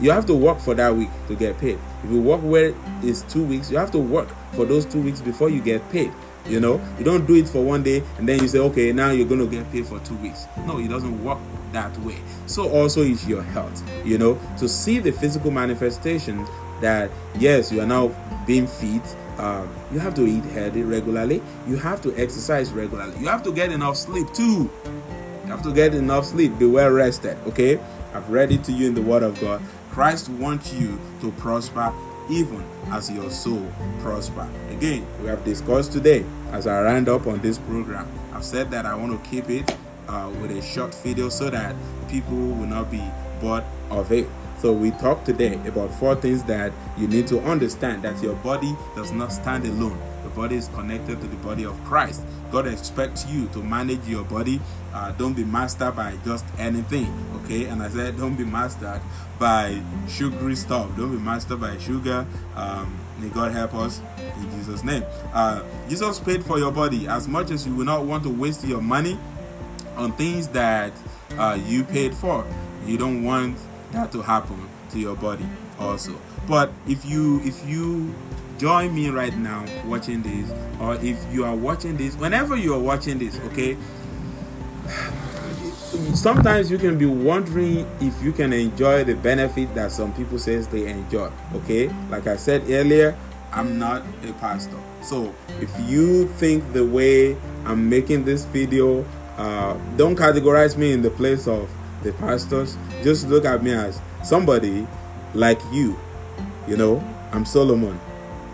you 0.00 0.10
have 0.10 0.26
to 0.26 0.34
work 0.34 0.58
for 0.58 0.74
that 0.74 0.94
week 0.94 1.08
to 1.28 1.34
get 1.34 1.58
paid. 1.58 1.78
If 2.02 2.10
you 2.10 2.20
work 2.20 2.40
where 2.42 2.74
it's 3.02 3.22
two 3.22 3.44
weeks, 3.44 3.70
you 3.70 3.78
have 3.78 3.90
to 3.92 3.98
work 3.98 4.28
for 4.52 4.64
those 4.64 4.84
two 4.84 5.00
weeks 5.00 5.20
before 5.20 5.48
you 5.48 5.60
get 5.60 5.88
paid. 5.90 6.12
You 6.46 6.60
know, 6.60 6.80
you 6.98 7.04
don't 7.04 7.26
do 7.26 7.34
it 7.36 7.48
for 7.48 7.64
one 7.64 7.82
day 7.82 8.02
and 8.18 8.28
then 8.28 8.40
you 8.40 8.48
say, 8.48 8.58
okay, 8.58 8.92
now 8.92 9.10
you're 9.10 9.26
going 9.26 9.40
to 9.40 9.46
get 9.46 9.70
paid 9.72 9.86
for 9.86 9.98
two 10.00 10.16
weeks. 10.16 10.46
No, 10.66 10.78
it 10.78 10.88
doesn't 10.88 11.24
work 11.24 11.38
that 11.72 11.96
way. 11.98 12.16
So 12.46 12.68
also 12.68 13.02
is 13.02 13.26
your 13.26 13.42
health. 13.42 13.82
You 14.04 14.18
know, 14.18 14.38
to 14.58 14.68
see 14.68 14.98
the 14.98 15.12
physical 15.12 15.50
manifestation 15.50 16.46
that 16.80 17.10
yes, 17.38 17.72
you 17.72 17.80
are 17.80 17.86
now 17.86 18.08
being 18.46 18.66
fit. 18.66 19.02
Um, 19.38 19.68
you 19.92 19.98
have 19.98 20.14
to 20.14 20.26
eat 20.26 20.44
healthy 20.44 20.82
regularly. 20.82 21.42
You 21.66 21.76
have 21.76 22.00
to 22.02 22.14
exercise 22.16 22.70
regularly. 22.72 23.18
You 23.18 23.26
have 23.26 23.42
to 23.44 23.52
get 23.52 23.72
enough 23.72 23.96
sleep 23.96 24.32
too. 24.32 24.70
You 25.44 25.50
have 25.50 25.62
to 25.62 25.72
get 25.72 25.94
enough 25.94 26.26
sleep, 26.26 26.58
be 26.58 26.66
well 26.66 26.90
rested, 26.90 27.36
okay? 27.46 27.80
I've 28.14 28.30
read 28.30 28.52
it 28.52 28.62
to 28.64 28.72
you 28.72 28.86
in 28.86 28.94
the 28.94 29.02
Word 29.02 29.22
of 29.22 29.40
God. 29.40 29.60
Christ 29.90 30.28
wants 30.28 30.72
you 30.72 31.00
to 31.20 31.32
prosper 31.32 31.92
even 32.28 32.64
as 32.90 33.10
your 33.10 33.30
soul 33.30 33.66
prosper. 34.00 34.48
Again, 34.70 35.06
we 35.20 35.28
have 35.28 35.44
discussed 35.44 35.92
today 35.92 36.24
as 36.52 36.66
I 36.66 36.82
round 36.82 37.08
up 37.08 37.26
on 37.26 37.40
this 37.40 37.58
program. 37.58 38.08
I've 38.32 38.44
said 38.44 38.70
that 38.70 38.86
I 38.86 38.94
want 38.94 39.22
to 39.22 39.30
keep 39.30 39.50
it 39.50 39.74
uh, 40.08 40.30
with 40.40 40.50
a 40.50 40.62
short 40.62 40.94
video 40.96 41.28
so 41.28 41.50
that 41.50 41.74
people 42.08 42.36
will 42.36 42.66
not 42.66 42.90
be 42.90 43.02
bored 43.40 43.64
of 43.90 44.12
it. 44.12 44.28
So 44.58 44.72
we 44.72 44.92
talked 44.92 45.26
today 45.26 45.54
about 45.66 45.92
four 45.94 46.14
things 46.14 46.42
that 46.44 46.72
you 46.96 47.06
need 47.06 47.26
to 47.28 47.40
understand 47.40 48.02
that 48.02 48.22
your 48.22 48.34
body 48.36 48.74
does 48.94 49.12
not 49.12 49.32
stand 49.32 49.64
alone 49.66 50.00
body 50.34 50.56
is 50.56 50.68
connected 50.68 51.20
to 51.20 51.26
the 51.26 51.36
body 51.36 51.64
of 51.64 51.82
Christ. 51.84 52.22
God 52.50 52.66
expects 52.66 53.26
you 53.26 53.46
to 53.48 53.62
manage 53.62 54.06
your 54.06 54.24
body. 54.24 54.60
Uh, 54.92 55.12
don't 55.12 55.34
be 55.34 55.44
mastered 55.44 55.96
by 55.96 56.16
just 56.24 56.44
anything, 56.58 57.12
okay? 57.36 57.64
And 57.66 57.82
I 57.82 57.88
said, 57.88 58.16
don't 58.16 58.36
be 58.36 58.44
mastered 58.44 59.00
by 59.38 59.80
sugary 60.08 60.56
stuff. 60.56 60.96
Don't 60.96 61.10
be 61.10 61.22
mastered 61.22 61.60
by 61.60 61.76
sugar. 61.78 62.26
Um, 62.54 62.98
may 63.18 63.28
God 63.28 63.52
help 63.52 63.74
us 63.74 64.00
in 64.18 64.50
Jesus' 64.52 64.84
name. 64.84 65.04
Uh, 65.32 65.62
Jesus 65.88 66.20
paid 66.20 66.44
for 66.44 66.58
your 66.58 66.72
body 66.72 67.08
as 67.08 67.26
much 67.26 67.50
as 67.50 67.66
you 67.66 67.74
will 67.74 67.84
not 67.84 68.04
want 68.04 68.22
to 68.24 68.30
waste 68.30 68.64
your 68.64 68.80
money 68.80 69.18
on 69.96 70.12
things 70.12 70.48
that 70.48 70.92
uh, 71.38 71.58
you 71.66 71.84
paid 71.84 72.14
for. 72.14 72.46
You 72.86 72.98
don't 72.98 73.24
want 73.24 73.58
that 73.92 74.12
to 74.12 74.22
happen 74.22 74.68
to 74.90 74.98
your 74.98 75.16
body 75.16 75.46
also. 75.78 76.20
But 76.48 76.72
if 76.86 77.04
you 77.04 77.40
if 77.44 77.66
you 77.66 78.14
join 78.58 78.94
me 78.94 79.08
right 79.08 79.36
now 79.36 79.64
watching 79.84 80.22
this 80.22 80.52
or 80.80 80.94
if 80.96 81.18
you 81.32 81.44
are 81.44 81.54
watching 81.54 81.96
this 81.96 82.14
whenever 82.16 82.56
you 82.56 82.74
are 82.74 82.80
watching 82.80 83.18
this 83.18 83.38
okay? 83.40 83.76
Sometimes 86.14 86.70
you 86.70 86.78
can 86.78 86.98
be 86.98 87.06
wondering 87.06 87.86
if 88.00 88.20
you 88.22 88.32
can 88.32 88.52
enjoy 88.52 89.04
the 89.04 89.14
benefit 89.14 89.74
that 89.74 89.92
some 89.92 90.12
people 90.14 90.38
says 90.38 90.68
they 90.68 90.88
enjoy 90.88 91.30
okay? 91.54 91.88
Like 92.10 92.26
i 92.26 92.36
said 92.36 92.62
earlier 92.68 93.16
i'm 93.52 93.78
not 93.78 94.02
a 94.24 94.32
pastor. 94.34 94.78
So 95.02 95.34
if 95.60 95.70
you 95.88 96.28
think 96.28 96.72
the 96.72 96.84
way 96.84 97.36
i'm 97.64 97.88
making 97.88 98.24
this 98.24 98.44
video 98.44 99.04
uh, 99.36 99.76
don't 99.96 100.16
categorize 100.16 100.76
me 100.76 100.92
in 100.92 101.02
the 101.02 101.10
place 101.10 101.48
of 101.48 101.68
the 102.02 102.12
pastors. 102.14 102.76
Just 103.02 103.28
look 103.28 103.44
at 103.44 103.62
me 103.62 103.72
as 103.72 104.00
somebody 104.22 104.86
like 105.34 105.60
you 105.72 105.98
you 106.66 106.76
know? 106.76 107.02
I'm 107.32 107.44
solomon 107.44 107.98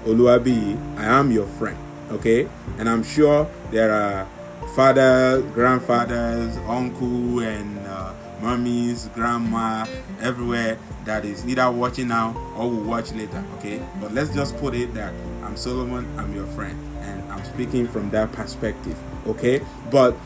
Oluwabi, 0.04 0.78
I 0.98 1.04
am 1.04 1.30
your 1.30 1.46
friend. 1.46 1.76
Okay? 2.10 2.48
And 2.78 2.88
I'm 2.88 3.02
sure 3.02 3.48
there 3.70 3.92
are 3.92 4.26
fathers, 4.74 5.44
grandfathers, 5.52 6.56
uncle, 6.66 7.40
and 7.40 7.78
uh, 7.86 8.12
mummies, 8.40 9.08
grandma, 9.14 9.86
everywhere 10.20 10.78
that 11.04 11.24
is 11.24 11.46
either 11.46 11.70
watching 11.70 12.08
now 12.08 12.34
or 12.56 12.70
will 12.70 12.84
watch 12.84 13.12
later. 13.12 13.44
Okay? 13.58 13.82
But 14.00 14.12
let's 14.12 14.34
just 14.34 14.56
put 14.56 14.74
it 14.74 14.94
that 14.94 15.12
I'm 15.42 15.56
Solomon, 15.56 16.06
I'm 16.18 16.34
your 16.34 16.46
friend, 16.46 16.78
and 17.00 17.22
I'm 17.30 17.44
speaking 17.44 17.86
from 17.86 18.10
that 18.10 18.32
perspective. 18.32 18.98
Okay? 19.26 19.60
But 19.90 20.16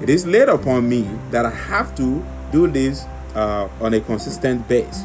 it 0.00 0.08
is 0.10 0.26
laid 0.26 0.48
upon 0.48 0.88
me 0.88 1.08
that 1.30 1.44
I 1.44 1.50
have 1.50 1.94
to 1.96 2.24
do 2.52 2.66
this 2.68 3.04
uh, 3.34 3.68
on 3.80 3.94
a 3.94 4.00
consistent 4.00 4.68
base, 4.68 5.04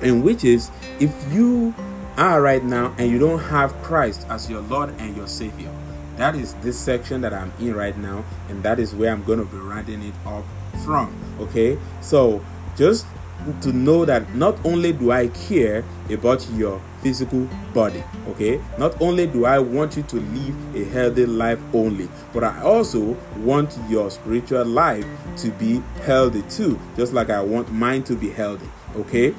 in 0.00 0.22
which 0.22 0.44
is 0.44 0.70
if 0.98 1.12
you 1.32 1.74
are 2.16 2.40
right 2.40 2.62
now 2.62 2.94
and 2.98 3.10
you 3.10 3.18
don't 3.18 3.38
have 3.38 3.72
Christ 3.82 4.26
as 4.28 4.48
your 4.50 4.60
Lord 4.62 4.90
and 4.98 5.16
your 5.16 5.26
Savior, 5.26 5.70
that 6.16 6.34
is 6.34 6.54
this 6.54 6.78
section 6.78 7.20
that 7.22 7.32
I'm 7.32 7.52
in 7.58 7.74
right 7.74 7.96
now, 7.96 8.24
and 8.48 8.62
that 8.62 8.78
is 8.78 8.94
where 8.94 9.10
I'm 9.10 9.24
going 9.24 9.38
to 9.38 9.44
be 9.44 9.56
rounding 9.56 10.02
it 10.02 10.14
up 10.26 10.44
from. 10.84 11.14
Okay, 11.40 11.78
so 12.00 12.44
just 12.76 13.06
to 13.62 13.72
know 13.72 14.04
that 14.04 14.34
not 14.34 14.56
only 14.64 14.92
do 14.92 15.10
I 15.10 15.28
care 15.28 15.84
about 16.10 16.48
your 16.50 16.80
physical 17.02 17.48
body, 17.74 18.04
okay, 18.28 18.60
not 18.78 19.00
only 19.00 19.26
do 19.26 19.46
I 19.46 19.58
want 19.58 19.96
you 19.96 20.02
to 20.04 20.16
live 20.16 20.76
a 20.76 20.84
healthy 20.84 21.26
life 21.26 21.58
only, 21.74 22.08
but 22.32 22.44
I 22.44 22.60
also 22.62 23.16
want 23.38 23.76
your 23.88 24.10
spiritual 24.10 24.64
life 24.64 25.04
to 25.38 25.50
be 25.52 25.82
healthy 26.02 26.42
too, 26.42 26.78
just 26.96 27.12
like 27.12 27.30
I 27.30 27.40
want 27.40 27.72
mine 27.72 28.04
to 28.04 28.14
be 28.14 28.30
healthy, 28.30 28.68
okay. 28.96 29.34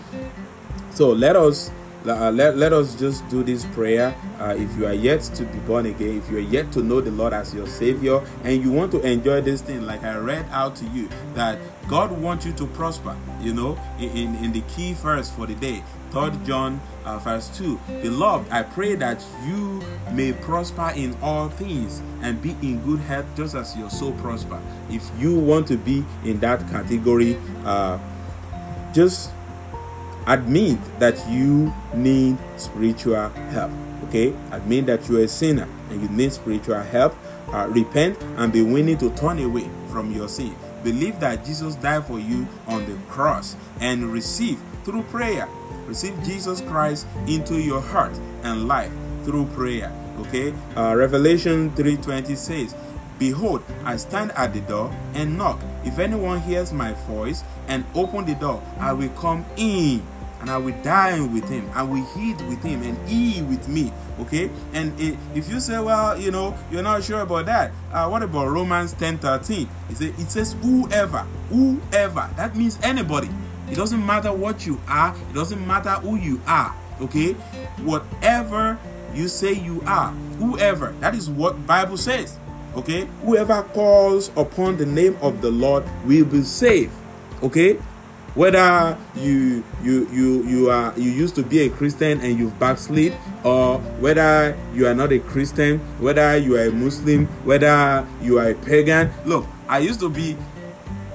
So 0.92 1.12
let 1.12 1.36
us 1.36 1.72
uh, 2.06 2.32
let, 2.32 2.58
let 2.58 2.74
us 2.74 2.96
just 2.96 3.28
do 3.30 3.44
this 3.44 3.66
prayer. 3.68 4.16
Uh, 4.40 4.56
if 4.58 4.76
you 4.78 4.86
are 4.86 4.94
yet 4.94 5.22
to 5.22 5.44
be 5.46 5.60
born 5.60 5.86
again, 5.86 6.18
if 6.18 6.30
you 6.30 6.38
are 6.38 6.42
yet 6.42 6.72
to 6.74 6.84
know 6.84 7.02
the 7.02 7.12
Lord 7.12 7.34
as 7.34 7.54
your 7.54 7.68
Savior, 7.68 8.22
and 8.44 8.62
you 8.62 8.72
want 8.72 8.92
to 8.92 9.02
enjoy 9.02 9.42
this 9.42 9.62
thing, 9.62 9.84
like 9.84 10.04
I 10.04 10.18
read 10.18 10.46
out 10.52 10.76
to 10.78 10.86
you, 10.86 11.10
that 11.34 11.60
God 11.88 12.12
wants 12.12 12.46
you 12.46 12.54
to 12.54 12.68
prosper, 12.68 13.16
you 13.42 13.54
know, 13.54 13.78
in, 14.00 14.36
in 14.36 14.52
the 14.52 14.62
key 14.62 14.94
verse 14.94 15.30
for 15.30 15.46
the 15.46 15.56
day. 15.56 15.84
3 16.12 16.32
John 16.46 16.80
uh, 17.06 17.18
verse 17.18 17.50
2 17.58 17.80
Beloved, 18.02 18.52
I 18.52 18.62
pray 18.64 18.96
that 18.96 19.24
you 19.46 19.82
may 20.12 20.32
prosper 20.32 20.92
in 20.96 21.18
all 21.22 21.50
things 21.50 22.02
and 22.22 22.40
be 22.42 22.52
in 22.62 22.84
good 22.86 23.00
health 23.00 23.26
just 23.36 23.56
as 23.56 23.76
your 23.76 23.90
soul 23.90 24.14
prosper. 24.14 24.62
If 24.90 25.10
you 25.18 25.36
want 25.40 25.68
to 25.68 25.78
be 25.78 26.06
in 26.24 26.40
that 26.42 26.60
category, 26.70 27.38
uh, 27.66 27.98
just 28.94 29.32
admit 30.28 30.80
that 31.00 31.18
you 31.30 31.74
need 31.94 32.38
spiritual 32.58 33.30
help. 33.30 33.72
Okay, 34.06 34.34
admit 34.52 34.86
that 34.88 35.08
you're 35.10 35.24
a 35.24 35.28
sinner 35.28 35.68
and 35.90 36.02
you 36.02 36.10
need 36.10 36.34
spiritual 36.34 36.82
help. 36.82 37.16
Uh, 37.52 37.68
repent 37.70 38.20
and 38.38 38.52
be 38.52 38.62
willing 38.62 38.98
to 38.98 39.10
turn 39.16 39.40
away 39.40 39.70
from 39.90 40.12
your 40.12 40.28
sin. 40.28 40.56
Believe 40.84 41.20
that 41.20 41.46
Jesus 41.46 41.76
died 41.76 42.06
for 42.06 42.20
you 42.20 42.48
on 42.68 42.86
the 42.86 42.98
cross 43.10 43.56
and 43.80 44.12
receive 44.12 44.60
through 44.84 45.04
prayer. 45.04 45.48
Receive 45.86 46.16
Jesus 46.24 46.62
Christ 46.62 47.08
into 47.28 47.60
your 47.60 47.82
heart 47.82 48.18
and 48.44 48.68
life 48.68 48.92
through 49.24 49.46
prayer. 49.48 49.92
Okay, 50.20 50.54
uh, 50.76 50.94
Revelation 50.96 51.72
3:20 51.72 52.36
says, 52.36 52.76
Behold, 53.20 53.64
I 53.86 53.98
stand 53.98 54.32
at 54.32 54.54
the 54.54 54.62
door 54.62 54.92
and 55.14 55.38
knock. 55.38 55.62
If 55.86 56.00
anyone 56.00 56.42
hears 56.42 56.74
my 56.74 56.94
voice 57.08 57.44
and 57.68 57.86
open 57.96 58.26
the 58.26 58.36
door, 58.36 58.62
I 58.80 58.94
will 58.94 59.10
come 59.10 59.46
in 59.56 60.02
and 60.44 60.52
I 60.52 60.58
will 60.58 60.76
dine 60.84 61.32
with 61.32 61.48
him. 61.48 61.72
I 61.74 61.84
will 61.84 62.06
eat 62.20 62.36
with 62.50 62.62
him 62.62 62.84
and 62.84 62.98
eat 63.10 63.44
with 63.46 63.70
me. 63.70 63.94
Okay? 64.20 64.50
And 64.74 64.92
if 65.00 65.50
you 65.50 65.62
say, 65.62 65.80
well, 65.80 66.20
you 66.20 66.32
know, 66.32 66.54
you're 66.70 66.84
not 66.84 67.02
sure 67.02 67.22
about 67.22 67.46
that, 67.46 67.72
uh, 67.94 68.10
what 68.10 68.24
about 68.24 68.50
Romans 68.50 68.92
10 68.92 69.20
13? 69.20 69.70
It, 69.90 70.02
it 70.02 70.30
says, 70.30 70.52
whoever, 70.62 71.20
whoever. 71.50 72.30
That 72.36 72.58
means 72.58 72.78
anybody. 72.84 73.30
It 73.72 73.76
doesn't 73.76 74.06
matter 74.06 74.34
what 74.34 74.66
you 74.66 74.82
are, 74.86 75.16
it 75.16 75.34
doesn't 75.34 75.66
matter 75.66 75.92
who 75.92 76.18
you 76.18 76.42
are. 76.46 76.76
Okay? 77.00 77.32
Whatever 77.86 78.78
you 79.14 79.30
say 79.30 79.54
you 79.54 79.82
are, 79.88 80.12
whoever, 80.40 80.94
that 81.00 81.16
is 81.16 81.30
what 81.30 81.66
Bible 81.66 81.96
says. 81.96 82.38
Okay? 82.76 83.08
Whoever 83.22 83.64
calls 83.74 84.30
upon 84.36 84.76
the 84.76 84.86
name 84.86 85.18
of 85.22 85.42
the 85.42 85.52
Lord 85.52 85.86
will 86.04 86.26
be 86.26 86.44
saved. 86.44 86.92
Okay? 87.42 87.80
Whether 88.36 88.98
you 89.16 89.64
you 89.84 90.08
you 90.12 90.44
you 90.48 90.70
are 90.70 90.94
you 90.98 91.12
used 91.12 91.36
to 91.36 91.44
be 91.44 91.60
a 91.62 91.70
christian 91.70 92.20
and 92.22 92.38
you've 92.40 92.58
backslid 92.60 93.14
or 93.44 93.78
whether 94.00 94.58
you 94.74 94.88
are 94.88 94.94
not 94.96 95.12
a 95.12 95.20
christian 95.20 95.78
whether 96.00 96.36
you 96.38 96.56
are 96.56 96.66
a 96.66 96.72
muslim 96.72 97.28
whether 97.46 98.06
you 98.22 98.40
are 98.40 98.50
a 98.50 98.56
pagan. 98.56 99.12
Look 99.26 99.46
i 99.70 99.78
used 99.80 100.00
to 100.00 100.10
be 100.10 100.34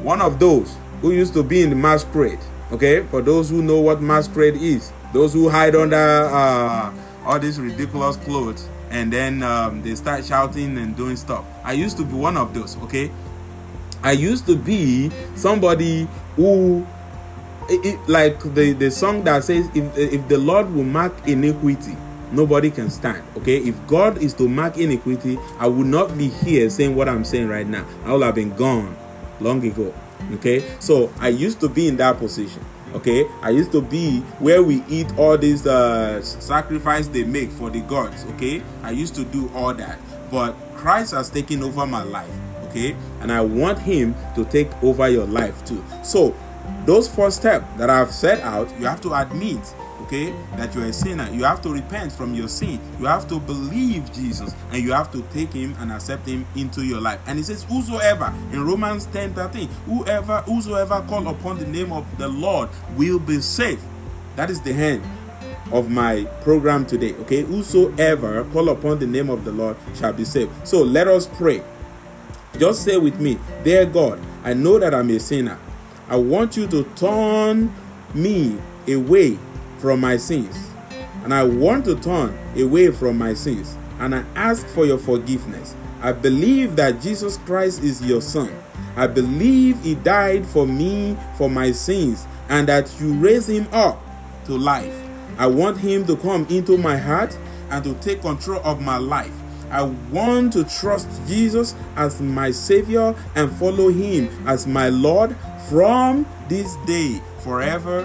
one 0.00 0.20
of 0.20 0.38
those 0.38 0.76
who 1.02 1.12
used 1.12 1.35
to 1.35 1.42
be 1.42 1.62
in 1.62 1.70
the 1.70 1.76
masquerade 1.76 2.38
okay? 2.70 3.02
For 3.11 3.22
those 3.22 3.50
who 3.50 3.62
know 3.62 3.81
what 3.81 4.00
masquerade 4.00 4.54
is 4.54 4.92
those 5.12 5.33
who 5.33 5.48
hide 5.48 5.74
under 5.74 5.96
uh, 5.96 6.92
all 7.24 7.38
these 7.38 7.59
ridiculous 7.59 8.16
clothes 8.16 8.68
and 8.90 9.12
then 9.12 9.42
um, 9.42 9.83
they 9.83 9.94
start 9.94 10.24
shouting 10.24 10.78
and 10.78 10.96
doing 10.96 11.16
stuff. 11.16 11.44
I 11.62 11.72
used 11.74 11.96
to 11.98 12.04
be 12.04 12.14
one 12.14 12.37
of 12.37 12.54
those 12.54 12.76
okay? 12.85 13.11
I 14.02 14.12
used 14.12 14.46
to 14.46 14.57
be 14.57 15.11
somebody 15.35 16.07
who 16.37 16.87
it, 17.68 18.09
like 18.09 18.40
the, 18.54 18.72
the 18.72 18.90
song 18.90 19.24
that 19.24 19.44
says 19.44 19.68
if, 19.74 19.96
if 19.96 20.28
the 20.28 20.38
lord 20.38 20.72
will 20.74 20.85
mark 20.85 21.12
iniquity 21.26 21.96
nobody 22.33 22.70
can 22.70 22.90
stand 22.90 23.22
okay? 23.37 23.59
If 23.59 23.87
god 23.87 24.18
is 24.18 24.35
to 24.35 24.48
mark 24.48 24.76
iniquity 24.78 25.38
i 25.59 25.66
will 25.66 25.85
not 25.85 26.16
be 26.16 26.28
here 26.28 26.68
saying 26.70 26.94
what 26.94 27.09
i'm 27.09 27.24
saying 27.24 27.48
right 27.48 27.66
now. 27.66 27.87
I 28.04 28.12
will 28.12 28.22
have 28.22 28.35
been 28.35 28.54
gone 28.54 28.96
long 29.40 29.64
ago 29.64 29.94
okay? 30.33 30.64
So 30.81 31.12
i 31.20 31.28
used 31.28 31.61
to 31.61 31.68
be 31.68 31.88
in 31.88 31.96
that 31.98 32.18
position 32.18 32.64
okay? 32.94 33.26
I 33.42 33.50
used 33.50 33.72
to 33.72 33.83
be 33.83 34.20
where 34.38 34.62
we 34.62 34.83
eat 34.88 35.07
all 35.18 35.37
these 35.37 35.66
uh 35.66 36.22
sacrifice 36.22 37.07
they 37.09 37.24
make 37.24 37.50
for 37.50 37.70
the 37.70 37.81
gods 37.81 38.24
okay? 38.35 38.62
I 38.83 38.90
used 38.90 39.14
to 39.16 39.24
do 39.24 39.50
all 39.54 39.74
that. 39.74 39.98
But 40.31 40.52
christ 40.76 41.12
has 41.12 41.31
taken 41.31 41.62
over 41.62 41.87
my 41.87 42.02
life 42.02 42.31
okay? 42.64 42.96
And 43.20 43.33
i 43.33 43.40
want 43.40 43.78
him 43.78 44.14
to 44.35 44.44
take 44.44 44.70
over 44.83 45.09
your 45.09 45.26
life 45.26 45.64
too. 45.64 45.85
So 46.02 46.35
those 46.88 47.07
four 47.07 47.31
steps 47.31 47.66
that 47.77 47.90
I've 47.90 48.11
set 48.11 48.40
out, 48.40 48.66
you 48.81 48.87
have 48.87 49.03
to 49.03 49.12
admit, 49.12 49.59
okay, 50.05 50.33
that 50.57 50.74
you're 50.74 50.87
a 50.87 50.92
sinner. 50.94 51.29
You 51.31 51.44
have 51.44 51.61
to 51.61 51.68
repent 51.68 52.11
from 52.11 52.33
your 52.33 52.48
sin. 52.48 52.81
You 52.98 53.05
have 53.05 53.29
to 53.29 53.38
believe 53.38 54.11
Jesus 54.14 54.55
and 54.72 54.83
you 54.83 54.92
have 54.92 55.12
to 55.12 55.20
take 55.35 55.53
him 55.53 55.77
and 55.81 55.92
accept 55.92 56.27
him 56.27 56.46
into 56.57 56.87
your 56.87 56.98
life. 56.98 57.20
And 57.27 57.38
it 57.38 57.44
says, 57.44 57.64
Whosoever 57.64 58.33
in 58.53 58.64
Romans 58.64 59.05
10 59.05 59.35
13, 59.35 59.68
whoever, 59.85 60.40
whosoever 60.46 61.05
call 61.07 61.29
upon 61.29 61.59
the 61.59 61.66
name 61.66 61.92
of 61.92 62.07
the 62.16 62.27
Lord 62.27 62.70
will 62.96 63.18
be 63.18 63.42
saved. 63.42 63.83
That 64.37 64.48
is 64.48 64.62
the 64.62 64.72
end 64.72 65.05
of 65.72 65.90
my 65.90 66.24
program 66.40 66.87
today. 66.87 67.12
Okay, 67.16 67.42
whosoever 67.42 68.44
call 68.44 68.70
upon 68.70 68.98
the 68.98 69.07
name 69.07 69.29
of 69.29 69.44
the 69.44 69.53
Lord 69.53 69.77
shall 69.94 70.14
be 70.14 70.24
saved. 70.24 70.66
So 70.66 70.85
let 70.85 71.07
us 71.07 71.27
pray. 71.27 71.62
Just 72.59 72.83
say 72.83 72.96
with 72.96 73.20
me, 73.20 73.38
Dear 73.62 73.85
God, 73.85 74.18
I 74.42 74.55
know 74.55 74.79
that 74.79 74.94
I'm 74.94 75.11
a 75.11 75.20
sinner. 75.20 75.59
I 76.09 76.16
want 76.16 76.57
you 76.57 76.66
to 76.68 76.85
turn 76.97 77.73
me 78.14 78.59
away 78.88 79.38
from 79.79 80.01
my 80.01 80.16
sins. 80.16 80.57
And 81.23 81.35
I 81.35 81.42
want 81.42 81.85
to 81.85 81.97
turn 81.97 82.38
away 82.57 82.90
from 82.90 83.18
my 83.18 83.35
sins. 83.35 83.77
And 83.99 84.14
I 84.14 84.25
ask 84.35 84.66
for 84.68 84.87
your 84.87 84.99
forgiveness. 84.99 85.75
I 86.01 86.12
believe 86.12 86.77
that 86.77 87.03
Jesus 87.03 87.37
Christ 87.38 87.83
is 87.83 88.03
your 88.03 88.23
Son. 88.23 88.51
I 88.97 89.07
believe 89.07 89.83
He 89.83 89.97
died 89.97 90.47
for 90.47 90.66
me 90.66 91.16
for 91.37 91.51
my 91.51 91.73
sins 91.73 92.27
and 92.49 92.66
that 92.68 92.90
you 93.01 93.12
raised 93.14 93.51
Him 93.51 93.68
up 93.73 94.01
to 94.47 94.57
life. 94.57 94.94
I 95.37 95.47
want 95.47 95.77
Him 95.77 96.07
to 96.07 96.16
come 96.16 96.47
into 96.49 96.79
my 96.79 96.97
heart 96.97 97.37
and 97.71 97.85
to 97.85 97.94
take 97.97 98.23
control 98.23 98.62
of 98.64 98.81
my 98.81 98.97
life. 98.97 99.38
I 99.70 99.83
want 99.83 100.52
to 100.54 100.64
trust 100.64 101.09
Jesus 101.26 101.74
as 101.96 102.20
my 102.20 102.50
Savior 102.50 103.14
and 103.35 103.50
follow 103.52 103.88
Him 103.88 104.28
as 104.46 104.66
my 104.66 104.88
Lord 104.88 105.37
from 105.68 106.26
this 106.48 106.76
day 106.87 107.20
forever 107.40 108.02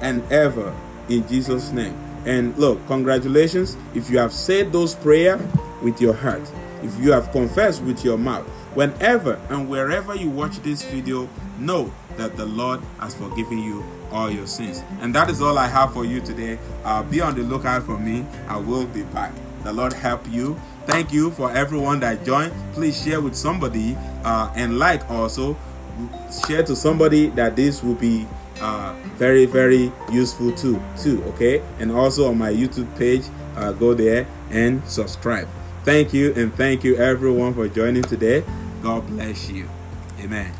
and 0.00 0.22
ever 0.32 0.74
in 1.08 1.26
Jesus' 1.28 1.70
name. 1.72 1.96
And 2.24 2.56
look, 2.58 2.84
congratulations 2.86 3.76
if 3.94 4.10
you 4.10 4.18
have 4.18 4.32
said 4.32 4.72
those 4.72 4.94
prayers 4.94 5.40
with 5.82 6.00
your 6.00 6.14
heart, 6.14 6.42
if 6.82 6.98
you 6.98 7.12
have 7.12 7.30
confessed 7.32 7.82
with 7.82 8.04
your 8.04 8.18
mouth. 8.18 8.46
Whenever 8.74 9.40
and 9.48 9.68
wherever 9.68 10.14
you 10.14 10.28
watch 10.28 10.58
this 10.58 10.82
video, 10.84 11.28
know 11.58 11.90
that 12.16 12.36
the 12.36 12.44
Lord 12.44 12.80
has 12.98 13.14
forgiven 13.14 13.58
you 13.58 13.84
all 14.10 14.30
your 14.30 14.46
sins. 14.46 14.82
And 15.00 15.14
that 15.14 15.30
is 15.30 15.40
all 15.40 15.58
I 15.58 15.68
have 15.68 15.92
for 15.92 16.04
you 16.04 16.20
today. 16.20 16.58
Uh, 16.84 17.02
be 17.02 17.20
on 17.20 17.34
the 17.34 17.42
lookout 17.42 17.84
for 17.84 17.98
me. 17.98 18.26
I 18.48 18.56
will 18.56 18.86
be 18.86 19.02
back. 19.02 19.32
The 19.64 19.72
Lord 19.72 19.92
help 19.92 20.28
you. 20.28 20.60
Thank 20.86 21.12
you 21.12 21.30
for 21.32 21.50
everyone 21.50 22.00
that 22.00 22.24
joined. 22.24 22.52
Please 22.72 23.00
share 23.02 23.20
with 23.20 23.34
somebody 23.34 23.96
uh, 24.24 24.52
and 24.54 24.78
like 24.78 25.08
also 25.10 25.56
share 26.46 26.62
to 26.62 26.76
somebody 26.76 27.28
that 27.30 27.56
this 27.56 27.82
will 27.82 27.94
be 27.94 28.26
uh, 28.60 28.94
very 29.16 29.46
very 29.46 29.92
useful 30.10 30.52
too 30.52 30.80
too 30.96 31.22
okay? 31.24 31.62
And 31.78 31.90
also 31.92 32.28
on 32.28 32.38
my 32.38 32.52
youtube 32.52 32.88
page 32.98 33.22
uh, 33.56 33.72
go 33.72 33.94
there 33.94 34.26
and 34.50 34.86
subscribe. 34.88 35.48
Thank 35.84 36.12
you 36.12 36.32
and 36.34 36.54
thank 36.54 36.84
you 36.84 36.96
everyone 36.96 37.54
for 37.54 37.68
joining 37.68 38.02
today. 38.02 38.44
God 38.82 39.06
bless 39.06 39.50
you. 39.50 39.68
Amen 40.20 40.52